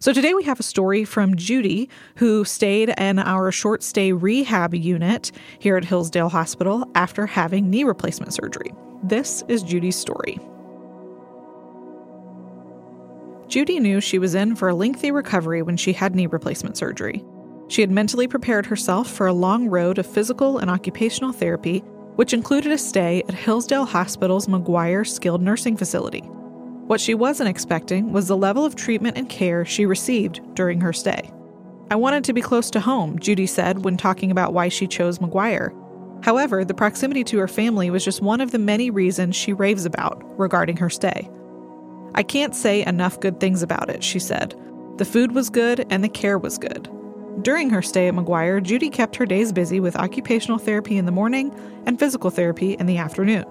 So 0.01 0.11
today 0.11 0.33
we 0.33 0.43
have 0.43 0.59
a 0.59 0.63
story 0.63 1.05
from 1.05 1.37
Judy, 1.37 1.89
who 2.17 2.43
stayed 2.43 2.93
in 2.97 3.17
our 3.17 3.49
short 3.49 3.81
stay 3.81 4.11
rehab 4.11 4.75
unit 4.75 5.31
here 5.59 5.77
at 5.77 5.85
Hillsdale 5.85 6.29
Hospital 6.29 6.91
after 6.95 7.25
having 7.27 7.69
knee 7.69 7.85
replacement 7.85 8.33
surgery. 8.33 8.72
This 9.03 9.43
is 9.47 9.63
Judy's 9.63 9.95
story. 9.95 10.39
Judy 13.47 13.79
knew 13.79 14.01
she 14.01 14.19
was 14.19 14.33
in 14.33 14.55
for 14.55 14.69
a 14.69 14.73
lengthy 14.73 15.11
recovery 15.11 15.61
when 15.61 15.77
she 15.77 15.93
had 15.93 16.15
knee 16.15 16.27
replacement 16.27 16.77
surgery. 16.77 17.23
She 17.67 17.81
had 17.81 17.91
mentally 17.91 18.27
prepared 18.27 18.65
herself 18.65 19.09
for 19.09 19.27
a 19.27 19.33
long 19.33 19.67
road 19.67 19.97
of 19.97 20.07
physical 20.07 20.57
and 20.57 20.69
occupational 20.69 21.33
therapy, 21.33 21.79
which 22.15 22.33
included 22.33 22.71
a 22.71 22.77
stay 22.77 23.23
at 23.27 23.33
Hillsdale 23.33 23.85
Hospital's 23.85 24.47
McGuire 24.47 25.07
Skilled 25.07 25.41
Nursing 25.41 25.77
Facility. 25.77 26.21
What 26.87 26.99
she 26.99 27.13
wasn't 27.13 27.49
expecting 27.49 28.11
was 28.11 28.27
the 28.27 28.37
level 28.37 28.65
of 28.65 28.75
treatment 28.75 29.17
and 29.17 29.29
care 29.29 29.65
she 29.65 29.85
received 29.85 30.41
during 30.55 30.81
her 30.81 30.93
stay. 30.93 31.31
I 31.89 31.95
wanted 31.95 32.23
to 32.25 32.33
be 32.33 32.41
close 32.41 32.69
to 32.71 32.79
home, 32.79 33.19
Judy 33.19 33.45
said 33.45 33.83
when 33.83 33.97
talking 33.97 34.31
about 34.31 34.53
why 34.53 34.69
she 34.69 34.87
chose 34.87 35.19
McGuire. 35.19 35.71
However, 36.23 36.63
the 36.63 36.73
proximity 36.73 37.25
to 37.25 37.39
her 37.39 37.49
family 37.49 37.89
was 37.89 38.05
just 38.05 38.21
one 38.21 38.39
of 38.39 38.51
the 38.51 38.59
many 38.59 38.89
reasons 38.89 39.35
she 39.35 39.51
raves 39.51 39.83
about 39.83 40.23
regarding 40.39 40.77
her 40.77 40.89
stay. 40.89 41.29
I 42.15 42.23
can't 42.23 42.55
say 42.55 42.85
enough 42.85 43.19
good 43.19 43.41
things 43.41 43.61
about 43.61 43.89
it, 43.89 44.01
she 44.01 44.19
said. 44.19 44.55
The 44.97 45.05
food 45.05 45.33
was 45.33 45.49
good 45.49 45.85
and 45.89 46.01
the 46.01 46.07
care 46.07 46.37
was 46.37 46.57
good. 46.57 46.89
During 47.41 47.69
her 47.71 47.81
stay 47.81 48.07
at 48.07 48.13
McGuire, 48.13 48.63
Judy 48.63 48.89
kept 48.89 49.17
her 49.17 49.25
days 49.25 49.51
busy 49.51 49.81
with 49.81 49.97
occupational 49.97 50.59
therapy 50.59 50.95
in 50.95 51.05
the 51.05 51.11
morning 51.11 51.53
and 51.85 51.99
physical 51.99 52.29
therapy 52.29 52.73
in 52.73 52.85
the 52.85 52.97
afternoon. 52.97 53.43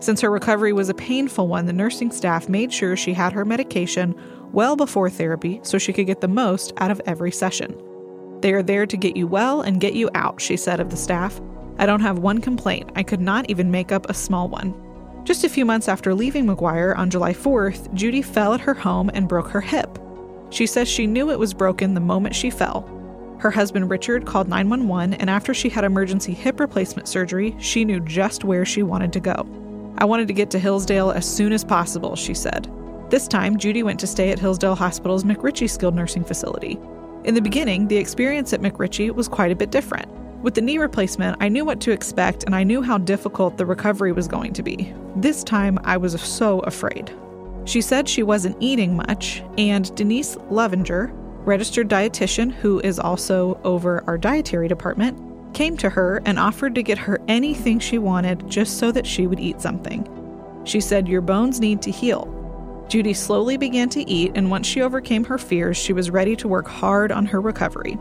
Since 0.00 0.20
her 0.20 0.30
recovery 0.30 0.72
was 0.72 0.88
a 0.88 0.94
painful 0.94 1.46
one, 1.46 1.66
the 1.66 1.72
nursing 1.72 2.10
staff 2.10 2.48
made 2.48 2.72
sure 2.72 2.96
she 2.96 3.12
had 3.12 3.32
her 3.32 3.44
medication 3.44 4.12
well 4.52 4.74
before 4.74 5.08
therapy 5.08 5.60
so 5.62 5.78
she 5.78 5.92
could 5.92 6.06
get 6.06 6.20
the 6.20 6.26
most 6.26 6.72
out 6.78 6.90
of 6.90 7.00
every 7.06 7.30
session. 7.30 7.80
They 8.40 8.54
are 8.54 8.62
there 8.62 8.86
to 8.86 8.96
get 8.96 9.16
you 9.16 9.28
well 9.28 9.60
and 9.60 9.80
get 9.80 9.94
you 9.94 10.10
out, 10.14 10.40
she 10.40 10.56
said 10.56 10.80
of 10.80 10.90
the 10.90 10.96
staff. 10.96 11.40
I 11.78 11.86
don't 11.86 12.00
have 12.00 12.18
one 12.18 12.40
complaint. 12.40 12.90
I 12.96 13.02
could 13.02 13.20
not 13.20 13.48
even 13.48 13.70
make 13.70 13.92
up 13.92 14.08
a 14.08 14.14
small 14.14 14.48
one. 14.48 14.74
Just 15.24 15.44
a 15.44 15.48
few 15.48 15.64
months 15.64 15.88
after 15.88 16.14
leaving 16.14 16.46
McGuire 16.46 16.96
on 16.96 17.10
July 17.10 17.32
4th, 17.32 17.92
Judy 17.94 18.22
fell 18.22 18.54
at 18.54 18.60
her 18.60 18.74
home 18.74 19.10
and 19.14 19.28
broke 19.28 19.48
her 19.48 19.60
hip. 19.60 19.98
She 20.50 20.66
says 20.66 20.88
she 20.88 21.06
knew 21.06 21.30
it 21.30 21.38
was 21.38 21.54
broken 21.54 21.94
the 21.94 22.00
moment 22.00 22.34
she 22.34 22.50
fell. 22.50 22.88
Her 23.38 23.50
husband 23.50 23.90
Richard 23.90 24.26
called 24.26 24.48
911, 24.48 25.14
and 25.14 25.30
after 25.30 25.54
she 25.54 25.68
had 25.68 25.84
emergency 25.84 26.32
hip 26.32 26.58
replacement 26.58 27.06
surgery, 27.06 27.54
she 27.60 27.84
knew 27.84 28.00
just 28.00 28.42
where 28.42 28.64
she 28.64 28.82
wanted 28.82 29.12
to 29.12 29.20
go. 29.20 29.46
I 29.98 30.04
wanted 30.04 30.28
to 30.28 30.34
get 30.34 30.50
to 30.52 30.58
Hillsdale 30.58 31.12
as 31.12 31.28
soon 31.28 31.52
as 31.52 31.64
possible, 31.64 32.16
she 32.16 32.34
said. 32.34 32.68
This 33.10 33.28
time, 33.28 33.56
Judy 33.56 33.82
went 33.82 34.00
to 34.00 34.06
stay 34.06 34.30
at 34.30 34.38
Hillsdale 34.38 34.74
Hospital's 34.74 35.24
McRitchie 35.24 35.70
Skilled 35.70 35.94
Nursing 35.94 36.24
Facility. 36.24 36.78
In 37.24 37.34
the 37.34 37.40
beginning, 37.40 37.86
the 37.86 37.96
experience 37.96 38.52
at 38.52 38.60
McRitchie 38.60 39.14
was 39.14 39.28
quite 39.28 39.52
a 39.52 39.56
bit 39.56 39.70
different. 39.70 40.08
With 40.42 40.54
the 40.54 40.60
knee 40.60 40.78
replacement, 40.78 41.36
I 41.40 41.48
knew 41.48 41.64
what 41.64 41.80
to 41.80 41.90
expect 41.90 42.44
and 42.44 42.54
I 42.54 42.62
knew 42.62 42.80
how 42.80 42.98
difficult 42.98 43.56
the 43.56 43.66
recovery 43.66 44.12
was 44.12 44.28
going 44.28 44.52
to 44.52 44.62
be. 44.62 44.94
This 45.16 45.42
time, 45.42 45.80
I 45.82 45.96
was 45.96 46.20
so 46.20 46.60
afraid. 46.60 47.12
She 47.64 47.80
said 47.80 48.08
she 48.08 48.22
wasn't 48.22 48.56
eating 48.60 48.96
much, 48.96 49.42
and 49.58 49.92
Denise 49.96 50.36
Levinger, 50.48 51.10
registered 51.44 51.88
dietitian 51.88 52.52
who 52.52 52.78
is 52.80 53.00
also 53.00 53.60
over 53.64 54.04
our 54.06 54.16
dietary 54.16 54.68
department, 54.68 55.18
came 55.54 55.76
to 55.78 55.90
her 55.90 56.22
and 56.24 56.38
offered 56.38 56.74
to 56.76 56.84
get 56.84 56.98
her 56.98 57.20
anything 57.26 57.80
she 57.80 57.98
wanted 57.98 58.48
just 58.48 58.78
so 58.78 58.92
that 58.92 59.06
she 59.06 59.26
would 59.26 59.40
eat 59.40 59.60
something. 59.60 60.08
She 60.64 60.80
said, 60.80 61.08
Your 61.08 61.20
bones 61.20 61.58
need 61.58 61.82
to 61.82 61.90
heal. 61.90 62.34
Judy 62.88 63.12
slowly 63.12 63.56
began 63.56 63.88
to 63.90 64.08
eat, 64.08 64.32
and 64.36 64.50
once 64.50 64.68
she 64.68 64.82
overcame 64.82 65.24
her 65.24 65.36
fears, 65.36 65.76
she 65.76 65.92
was 65.92 66.10
ready 66.10 66.36
to 66.36 66.48
work 66.48 66.68
hard 66.68 67.10
on 67.10 67.26
her 67.26 67.40
recovery. 67.40 67.98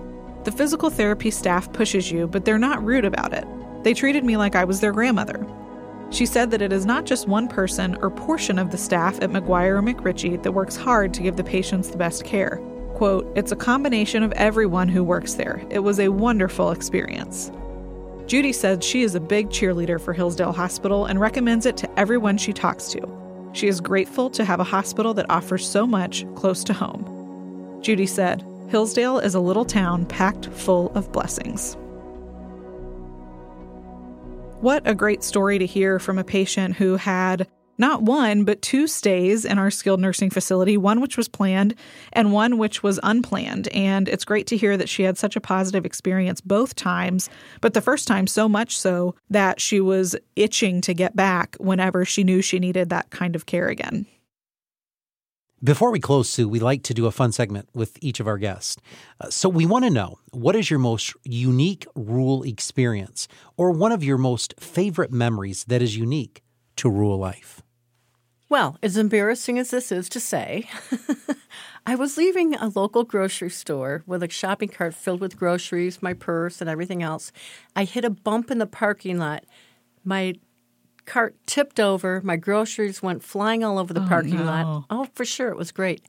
The 0.48 0.54
physical 0.54 0.90
therapy 0.90 1.30
staff 1.30 1.74
pushes 1.74 2.10
you, 2.10 2.26
but 2.26 2.46
they're 2.46 2.58
not 2.58 2.82
rude 2.82 3.04
about 3.04 3.34
it. 3.34 3.46
They 3.84 3.94
treated 3.94 4.24
me 4.24 4.38
like 4.38 4.56
I 4.56 4.64
was 4.64 4.80
their 4.80 4.94
grandmother. 4.94 5.46
She 6.10 6.26
said 6.26 6.52
that 6.52 6.62
it 6.62 6.72
is 6.72 6.86
not 6.86 7.06
just 7.06 7.28
one 7.28 7.50
person 7.50 7.98
or 7.98 8.10
portion 8.10 8.58
of 8.58 8.72
the 8.72 8.78
staff 8.78 9.22
at 9.22 9.30
McGuire 9.30 9.78
or 9.78 9.82
McRitchie 9.82 10.42
that 10.42 10.54
works 10.54 10.78
hard 10.78 11.14
to 11.16 11.22
give 11.22 11.36
the 11.36 11.44
patients 11.44 11.90
the 11.90 11.98
best 11.98 12.24
care. 12.24 12.62
Quote, 12.94 13.30
it's 13.36 13.52
a 13.52 13.58
combination 13.58 14.24
of 14.24 14.32
everyone 14.32 14.88
who 14.88 15.04
works 15.04 15.34
there. 15.34 15.62
It 15.70 15.80
was 15.80 16.00
a 16.00 16.08
wonderful 16.08 16.72
experience. 16.72 17.52
Judy 18.26 18.54
said 18.54 18.82
she 18.82 19.02
is 19.02 19.16
a 19.16 19.20
big 19.20 19.50
cheerleader 19.50 20.00
for 20.00 20.14
Hillsdale 20.14 20.54
Hospital 20.54 21.08
and 21.08 21.20
recommends 21.20 21.66
it 21.66 21.76
to 21.76 22.00
everyone 22.00 22.38
she 22.38 22.54
talks 22.54 22.88
to. 22.94 23.50
She 23.52 23.68
is 23.68 23.82
grateful 23.82 24.30
to 24.30 24.46
have 24.46 24.62
a 24.62 24.64
hospital 24.64 25.14
that 25.16 25.30
offers 25.30 25.68
so 25.68 25.86
much 25.86 26.26
close 26.36 26.64
to 26.64 26.74
home. 26.74 27.82
Judy 27.82 28.06
said, 28.06 28.46
Hillsdale 28.70 29.20
is 29.20 29.34
a 29.34 29.40
little 29.40 29.64
town 29.64 30.06
packed 30.06 30.48
full 30.48 30.92
of 30.94 31.12
blessings. 31.14 31.78
What 34.60 34.86
a 34.86 34.94
great 34.94 35.24
story 35.24 35.58
to 35.58 35.66
hear 35.66 36.00
from 36.00 36.18
a 36.18 36.24
patient 36.24 36.76
who 36.76 36.98
had 36.98 37.48
not 37.78 38.02
one, 38.02 38.44
but 38.44 38.62
two 38.62 38.88
stays 38.88 39.46
in 39.46 39.60
our 39.60 39.70
skilled 39.70 40.02
nursing 40.02 40.32
facility, 40.32 40.78
one 40.78 41.00
which 41.00 41.16
was 41.16 41.30
planned 41.30 41.76
and 42.12 42.34
one 42.34 42.58
which 42.58 42.82
was 42.82 43.00
unplanned. 43.04 43.68
And 43.70 44.10
it's 44.10 44.26
great 44.26 44.48
to 44.48 44.58
hear 44.58 44.76
that 44.78 44.90
she 44.90 45.04
had 45.04 45.18
such 45.18 45.36
a 45.36 45.42
positive 45.42 45.86
experience 45.86 46.42
both 46.42 46.76
times, 46.76 47.30
but 47.62 47.74
the 47.74 47.82
first 47.82 48.08
time 48.08 48.28
so 48.28 48.50
much 48.50 48.78
so 48.78 49.16
that 49.30 49.62
she 49.62 49.80
was 49.80 50.16
itching 50.36 50.82
to 50.82 50.94
get 50.94 51.16
back 51.16 51.56
whenever 51.60 52.04
she 52.04 52.24
knew 52.24 52.42
she 52.42 52.60
needed 52.60 52.90
that 52.90 53.12
kind 53.12 53.36
of 53.36 53.46
care 53.46 53.68
again. 53.68 54.08
Before 55.64 55.90
we 55.90 56.00
close, 56.00 56.30
Sue, 56.30 56.48
we 56.48 56.60
like 56.60 56.84
to 56.84 56.94
do 56.94 57.08
a 57.08 57.12
fun 57.12 57.32
segment 57.32 57.68
with 57.74 57.98
each 58.00 58.20
of 58.20 58.28
our 58.28 58.38
guests. 58.38 58.78
Uh, 59.20 59.32
so 59.32 59.50
we 59.50 59.66
want 59.66 59.86
to 59.86 59.90
know 59.90 60.20
what 60.30 60.56
is 60.56 60.70
your 60.70 60.78
most 60.78 61.16
unique 61.24 61.88
rural 61.96 62.44
experience 62.44 63.28
or 63.58 63.72
one 63.72 63.92
of 63.92 64.04
your 64.04 64.20
most 64.20 64.54
favorite 64.60 65.12
memories 65.12 65.64
that 65.64 65.82
is 65.82 65.98
unique 65.98 66.44
to 66.76 66.92
rural 66.92 67.18
life? 67.18 67.64
Well, 68.50 68.78
as 68.84 68.98
embarrassing 68.98 69.58
as 69.58 69.72
this 69.72 69.92
is 69.92 70.08
to 70.10 70.20
say, 70.20 70.70
I 71.88 71.96
was 71.96 72.18
leaving 72.18 72.54
a 72.54 72.68
local 72.68 73.04
grocery 73.04 73.50
store 73.50 74.04
with 74.06 74.22
a 74.22 74.30
shopping 74.30 74.70
cart 74.70 74.94
filled 74.94 75.22
with 75.22 75.38
groceries, 75.38 76.04
my 76.04 76.14
purse, 76.14 76.62
and 76.62 76.70
everything 76.70 77.02
else. 77.02 77.32
I 77.76 77.84
hit 77.86 78.06
a 78.06 78.12
bump 78.12 78.52
in 78.52 78.60
the 78.60 78.68
parking 78.68 79.18
lot. 79.18 79.44
My 80.04 80.36
cart 81.08 81.36
tipped 81.48 81.80
over. 81.80 82.22
My 82.24 82.36
groceries 82.36 83.02
went 83.02 83.24
flying 83.24 83.64
all 83.64 83.80
over 83.80 83.94
the 83.94 84.02
Oh, 84.02 84.08
parking 84.08 84.38
no. 84.38 84.46
lot. 84.46 84.86
Oh, 84.92 85.08
for 85.16 85.26
sure. 85.26 85.50
It 85.50 85.58
was 85.58 85.72
great. 85.72 86.02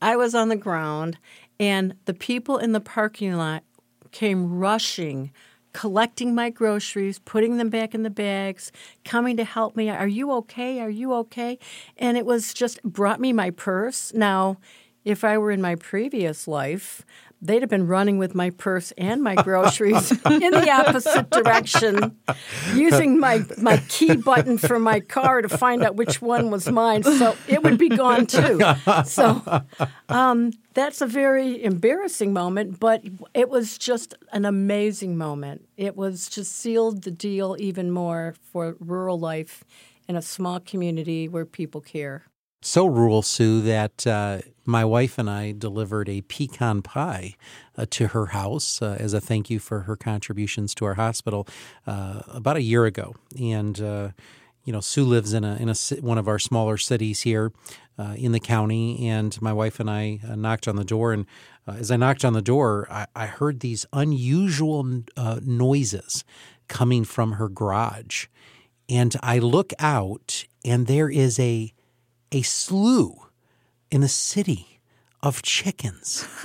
I 0.00 0.16
was 0.16 0.34
on 0.34 0.48
the 0.48 0.56
ground, 0.56 1.18
and 1.60 1.94
the 2.06 2.14
people 2.14 2.56
in 2.56 2.72
the 2.72 2.80
parking 2.80 3.34
lot 3.36 3.64
came 4.12 4.58
rushing, 4.58 5.32
collecting 5.72 6.34
my 6.34 6.48
groceries, 6.50 7.18
putting 7.18 7.58
them 7.58 7.68
back 7.68 7.94
in 7.94 8.04
the 8.04 8.10
bags, 8.10 8.72
coming 9.04 9.36
to 9.36 9.44
help 9.44 9.76
me. 9.76 9.90
Are 9.90 10.08
you 10.08 10.30
okay? 10.32 10.80
Are 10.80 10.88
you 10.90 11.12
okay? 11.14 11.58
And 11.98 12.16
it 12.16 12.24
was 12.24 12.54
just 12.54 12.82
brought 12.82 13.20
me 13.20 13.32
my 13.32 13.50
purse. 13.50 14.14
Now, 14.14 14.58
if 15.04 15.22
I 15.24 15.36
were 15.36 15.50
in 15.50 15.60
my 15.60 15.74
previous 15.74 16.48
life, 16.48 17.04
they'd 17.44 17.62
have 17.62 17.70
been 17.70 17.86
running 17.86 18.18
with 18.18 18.34
my 18.34 18.50
purse 18.50 18.90
and 18.92 19.22
my 19.22 19.34
groceries 19.34 20.10
in 20.26 20.50
the 20.50 20.70
opposite 20.70 21.30
direction, 21.30 22.16
using 22.74 23.20
my, 23.20 23.44
my 23.58 23.76
key 23.88 24.16
button 24.16 24.56
for 24.58 24.78
my 24.78 24.98
car 25.00 25.42
to 25.42 25.48
find 25.48 25.82
out 25.82 25.94
which 25.94 26.22
one 26.22 26.50
was 26.50 26.68
mine. 26.70 27.02
So 27.02 27.36
it 27.46 27.62
would 27.62 27.78
be 27.78 27.90
gone 27.90 28.26
too. 28.26 28.60
So 29.04 29.62
um, 30.08 30.52
that's 30.72 31.00
a 31.00 31.06
very 31.06 31.62
embarrassing 31.62 32.32
moment, 32.32 32.80
but 32.80 33.04
it 33.34 33.50
was 33.50 33.78
just 33.78 34.14
an 34.32 34.44
amazing 34.44 35.16
moment. 35.16 35.68
It 35.76 35.96
was 35.96 36.28
just 36.28 36.52
sealed 36.52 37.02
the 37.02 37.10
deal 37.10 37.56
even 37.58 37.90
more 37.90 38.34
for 38.40 38.76
rural 38.80 39.18
life 39.18 39.64
in 40.08 40.16
a 40.16 40.22
small 40.22 40.60
community 40.60 41.28
where 41.28 41.44
people 41.44 41.80
care. 41.80 42.24
So 42.66 42.86
rural, 42.86 43.20
Sue, 43.20 43.60
that 43.60 44.06
uh, 44.06 44.38
my 44.64 44.86
wife 44.86 45.18
and 45.18 45.28
I 45.28 45.52
delivered 45.52 46.08
a 46.08 46.22
pecan 46.22 46.80
pie 46.80 47.34
uh, 47.76 47.84
to 47.90 48.08
her 48.08 48.26
house 48.28 48.80
uh, 48.80 48.96
as 48.98 49.12
a 49.12 49.20
thank 49.20 49.50
you 49.50 49.58
for 49.58 49.80
her 49.80 49.96
contributions 49.96 50.74
to 50.76 50.86
our 50.86 50.94
hospital 50.94 51.46
uh, 51.86 52.22
about 52.26 52.56
a 52.56 52.62
year 52.62 52.86
ago. 52.86 53.16
And 53.38 53.78
uh, 53.82 54.08
you 54.64 54.72
know, 54.72 54.80
Sue 54.80 55.04
lives 55.04 55.34
in 55.34 55.44
a 55.44 55.56
in 55.56 55.68
a 55.68 55.74
one 56.00 56.16
of 56.16 56.26
our 56.26 56.38
smaller 56.38 56.78
cities 56.78 57.20
here 57.20 57.52
uh, 57.98 58.14
in 58.16 58.32
the 58.32 58.40
county, 58.40 59.08
and 59.08 59.40
my 59.42 59.52
wife 59.52 59.78
and 59.78 59.90
I 59.90 60.20
knocked 60.34 60.66
on 60.66 60.76
the 60.76 60.84
door. 60.84 61.12
And 61.12 61.26
as 61.66 61.90
I 61.90 61.96
knocked 61.96 62.24
on 62.24 62.32
the 62.32 62.40
door, 62.40 62.88
I, 62.90 63.06
I 63.14 63.26
heard 63.26 63.60
these 63.60 63.84
unusual 63.92 65.02
noises 65.42 66.24
coming 66.68 67.04
from 67.04 67.32
her 67.32 67.50
garage, 67.50 68.28
and 68.88 69.14
I 69.22 69.38
look 69.38 69.74
out, 69.78 70.46
and 70.64 70.86
there 70.86 71.10
is 71.10 71.38
a 71.38 71.73
a 72.34 72.42
slew 72.42 73.14
in 73.90 74.00
the 74.00 74.08
city 74.08 74.80
of 75.22 75.40
chickens 75.40 76.26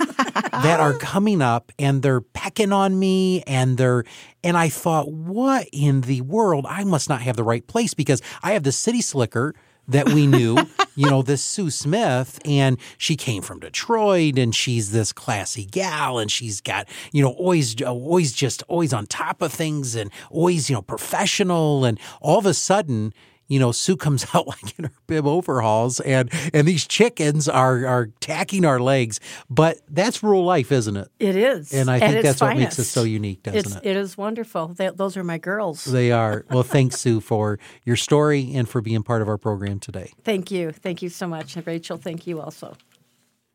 that 0.52 0.78
are 0.80 0.94
coming 0.94 1.42
up 1.42 1.72
and 1.78 2.02
they're 2.02 2.20
pecking 2.20 2.72
on 2.72 2.98
me 2.98 3.42
and 3.42 3.76
they're 3.76 4.04
and 4.42 4.56
I 4.56 4.70
thought 4.70 5.12
what 5.12 5.68
in 5.70 6.02
the 6.02 6.22
world? 6.22 6.64
I 6.66 6.84
must 6.84 7.08
not 7.08 7.20
have 7.22 7.36
the 7.36 7.44
right 7.44 7.66
place 7.66 7.92
because 7.92 8.22
I 8.42 8.52
have 8.52 8.62
the 8.62 8.72
city 8.72 9.02
slicker 9.02 9.54
that 9.88 10.08
we 10.10 10.26
knew 10.26 10.56
you 10.94 11.10
know 11.10 11.22
this 11.22 11.42
Sue 11.42 11.70
Smith 11.70 12.38
and 12.44 12.78
she 12.96 13.16
came 13.16 13.42
from 13.42 13.58
Detroit 13.58 14.38
and 14.38 14.54
she's 14.54 14.92
this 14.92 15.12
classy 15.12 15.64
gal 15.64 16.18
and 16.18 16.30
she's 16.30 16.60
got 16.60 16.88
you 17.12 17.22
know 17.22 17.32
always 17.32 17.82
always 17.82 18.32
just 18.32 18.62
always 18.68 18.92
on 18.92 19.06
top 19.06 19.42
of 19.42 19.52
things 19.52 19.96
and 19.96 20.10
always 20.30 20.70
you 20.70 20.76
know 20.76 20.82
professional 20.82 21.84
and 21.84 21.98
all 22.20 22.38
of 22.38 22.46
a 22.46 22.54
sudden 22.54 23.12
you 23.50 23.58
know, 23.58 23.72
Sue 23.72 23.96
comes 23.96 24.24
out 24.34 24.46
like 24.46 24.78
in 24.78 24.84
her 24.86 24.92
bib 25.06 25.26
overhauls, 25.26 26.00
and 26.00 26.30
and 26.54 26.66
these 26.66 26.86
chickens 26.86 27.48
are 27.48 27.84
are 27.84 28.06
tacking 28.20 28.64
our 28.64 28.80
legs. 28.80 29.20
But 29.50 29.78
that's 29.88 30.22
rural 30.22 30.44
life, 30.44 30.72
isn't 30.72 30.96
it? 30.96 31.08
It 31.18 31.36
is. 31.36 31.74
And 31.74 31.90
I 31.90 31.96
At 31.98 32.10
think 32.12 32.22
that's 32.22 32.40
what 32.40 32.56
makes 32.56 32.78
us 32.78 32.88
so 32.88 33.02
unique, 33.02 33.42
doesn't 33.42 33.58
It's, 33.58 33.76
it? 33.76 33.84
it 33.84 33.96
is 33.96 34.16
wonderful. 34.16 34.68
They, 34.68 34.88
those 34.90 35.16
are 35.16 35.24
my 35.24 35.36
girls. 35.36 35.84
They 35.84 36.12
are. 36.12 36.46
Well, 36.50 36.62
thanks, 36.62 37.00
Sue, 37.00 37.20
for 37.20 37.58
your 37.84 37.96
story 37.96 38.54
and 38.54 38.68
for 38.68 38.80
being 38.80 39.02
part 39.02 39.22
of 39.22 39.28
our 39.28 39.38
program 39.38 39.78
today. 39.80 40.12
Thank 40.24 40.50
you. 40.50 40.70
Thank 40.72 41.02
you 41.02 41.08
so 41.08 41.26
much. 41.26 41.56
And 41.56 41.66
Rachel, 41.66 41.96
thank 41.96 42.26
you 42.26 42.40
also. 42.40 42.76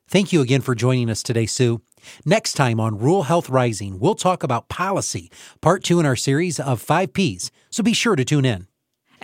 Thank 0.08 0.31
you 0.34 0.41
again 0.41 0.62
for 0.62 0.75
joining 0.75 1.10
us 1.10 1.23
today, 1.23 1.45
Sue. 1.45 1.81
Next 2.25 2.53
time 2.53 2.79
on 2.79 2.97
Rural 2.97 3.23
Health 3.23 3.49
Rising, 3.49 3.99
we'll 3.99 4.15
talk 4.15 4.43
about 4.43 4.69
policy, 4.69 5.31
part 5.62 5.84
two 5.84 5.99
in 5.99 6.05
our 6.05 6.15
series 6.15 6.60
of 6.60 6.81
five 6.81 7.13
P's. 7.13 7.51
So 7.69 7.81
be 7.84 7.93
sure 7.93 8.15
to 8.15 8.25
tune 8.25 8.45
in. 8.45 8.67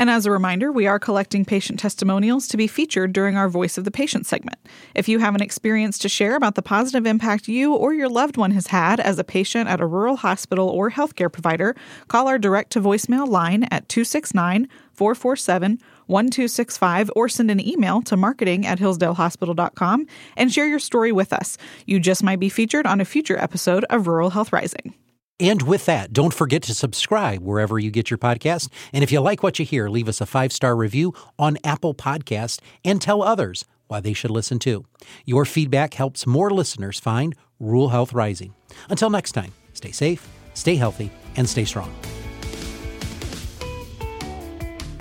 And 0.01 0.09
as 0.09 0.25
a 0.25 0.31
reminder, 0.31 0.71
we 0.71 0.87
are 0.87 0.97
collecting 0.97 1.45
patient 1.45 1.79
testimonials 1.79 2.47
to 2.47 2.57
be 2.57 2.65
featured 2.65 3.13
during 3.13 3.37
our 3.37 3.47
Voice 3.47 3.77
of 3.77 3.83
the 3.83 3.91
Patient 3.91 4.25
segment. 4.25 4.57
If 4.95 5.07
you 5.07 5.19
have 5.19 5.35
an 5.35 5.43
experience 5.43 5.99
to 5.99 6.09
share 6.09 6.35
about 6.35 6.55
the 6.55 6.63
positive 6.63 7.05
impact 7.05 7.47
you 7.47 7.75
or 7.75 7.93
your 7.93 8.09
loved 8.09 8.35
one 8.35 8.49
has 8.49 8.65
had 8.65 8.99
as 8.99 9.19
a 9.19 9.23
patient 9.23 9.69
at 9.69 9.79
a 9.79 9.85
rural 9.85 10.15
hospital 10.15 10.67
or 10.69 10.89
healthcare 10.89 11.31
provider, 11.31 11.75
call 12.07 12.27
our 12.27 12.39
direct 12.39 12.71
to 12.71 12.81
voicemail 12.81 13.27
line 13.27 13.65
at 13.65 13.87
269 13.89 14.67
447 14.91 15.79
1265 16.07 17.11
or 17.15 17.29
send 17.29 17.51
an 17.51 17.59
email 17.59 18.01
to 18.01 18.17
marketing 18.17 18.65
at 18.65 18.79
hillsdalehospital.com 18.79 20.07
and 20.35 20.51
share 20.51 20.65
your 20.65 20.79
story 20.79 21.11
with 21.11 21.31
us. 21.31 21.59
You 21.85 21.99
just 21.99 22.23
might 22.23 22.39
be 22.39 22.49
featured 22.49 22.87
on 22.87 23.01
a 23.01 23.05
future 23.05 23.37
episode 23.37 23.85
of 23.91 24.07
Rural 24.07 24.31
Health 24.31 24.51
Rising. 24.51 24.95
And 25.41 25.63
with 25.63 25.87
that, 25.87 26.13
don't 26.13 26.35
forget 26.35 26.61
to 26.63 26.75
subscribe 26.75 27.41
wherever 27.41 27.79
you 27.79 27.89
get 27.89 28.11
your 28.11 28.19
podcast. 28.19 28.69
And 28.93 29.03
if 29.03 29.11
you 29.11 29.19
like 29.21 29.41
what 29.41 29.57
you 29.57 29.65
hear, 29.65 29.89
leave 29.89 30.07
us 30.07 30.21
a 30.21 30.27
five 30.27 30.53
star 30.53 30.75
review 30.75 31.15
on 31.39 31.57
Apple 31.63 31.95
Podcast 31.95 32.59
and 32.85 33.01
tell 33.01 33.23
others 33.23 33.65
why 33.87 34.01
they 34.01 34.13
should 34.13 34.29
listen 34.29 34.59
too. 34.59 34.85
Your 35.25 35.45
feedback 35.45 35.95
helps 35.95 36.27
more 36.27 36.51
listeners 36.51 36.99
find 36.99 37.35
Rural 37.59 37.89
Health 37.89 38.13
Rising. 38.13 38.53
Until 38.87 39.09
next 39.09 39.31
time, 39.31 39.51
stay 39.73 39.89
safe, 39.89 40.29
stay 40.53 40.75
healthy, 40.75 41.09
and 41.35 41.49
stay 41.49 41.65
strong. 41.65 41.91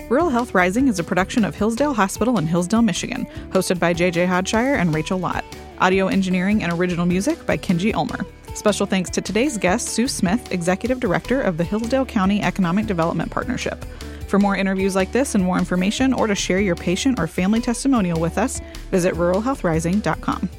Rural 0.09 0.29
Health 0.29 0.55
Rising 0.55 0.87
is 0.87 0.97
a 0.97 1.03
production 1.03 1.45
of 1.45 1.53
Hillsdale 1.53 1.93
Hospital 1.93 2.39
in 2.39 2.47
Hillsdale, 2.47 2.81
Michigan, 2.81 3.27
hosted 3.51 3.77
by 3.77 3.93
JJ 3.93 4.25
Hodshire 4.25 4.73
and 4.73 4.91
Rachel 4.91 5.19
Lott. 5.19 5.45
Audio 5.79 6.07
engineering 6.07 6.63
and 6.63 6.73
original 6.73 7.05
music 7.05 7.45
by 7.45 7.57
Kenji 7.57 7.93
Ulmer. 7.93 8.25
Special 8.53 8.85
thanks 8.85 9.09
to 9.11 9.21
today's 9.21 9.57
guest, 9.57 9.89
Sue 9.89 10.07
Smith, 10.07 10.51
Executive 10.51 10.99
Director 10.99 11.41
of 11.41 11.57
the 11.57 11.63
Hillsdale 11.63 12.05
County 12.05 12.41
Economic 12.41 12.85
Development 12.85 13.31
Partnership. 13.31 13.83
For 14.27 14.39
more 14.39 14.55
interviews 14.55 14.95
like 14.95 15.11
this 15.11 15.35
and 15.35 15.43
more 15.43 15.57
information, 15.57 16.13
or 16.13 16.27
to 16.27 16.35
share 16.35 16.59
your 16.59 16.75
patient 16.75 17.19
or 17.19 17.27
family 17.27 17.59
testimonial 17.59 18.19
with 18.19 18.37
us, 18.37 18.61
visit 18.91 19.15
ruralhealthrising.com. 19.15 20.49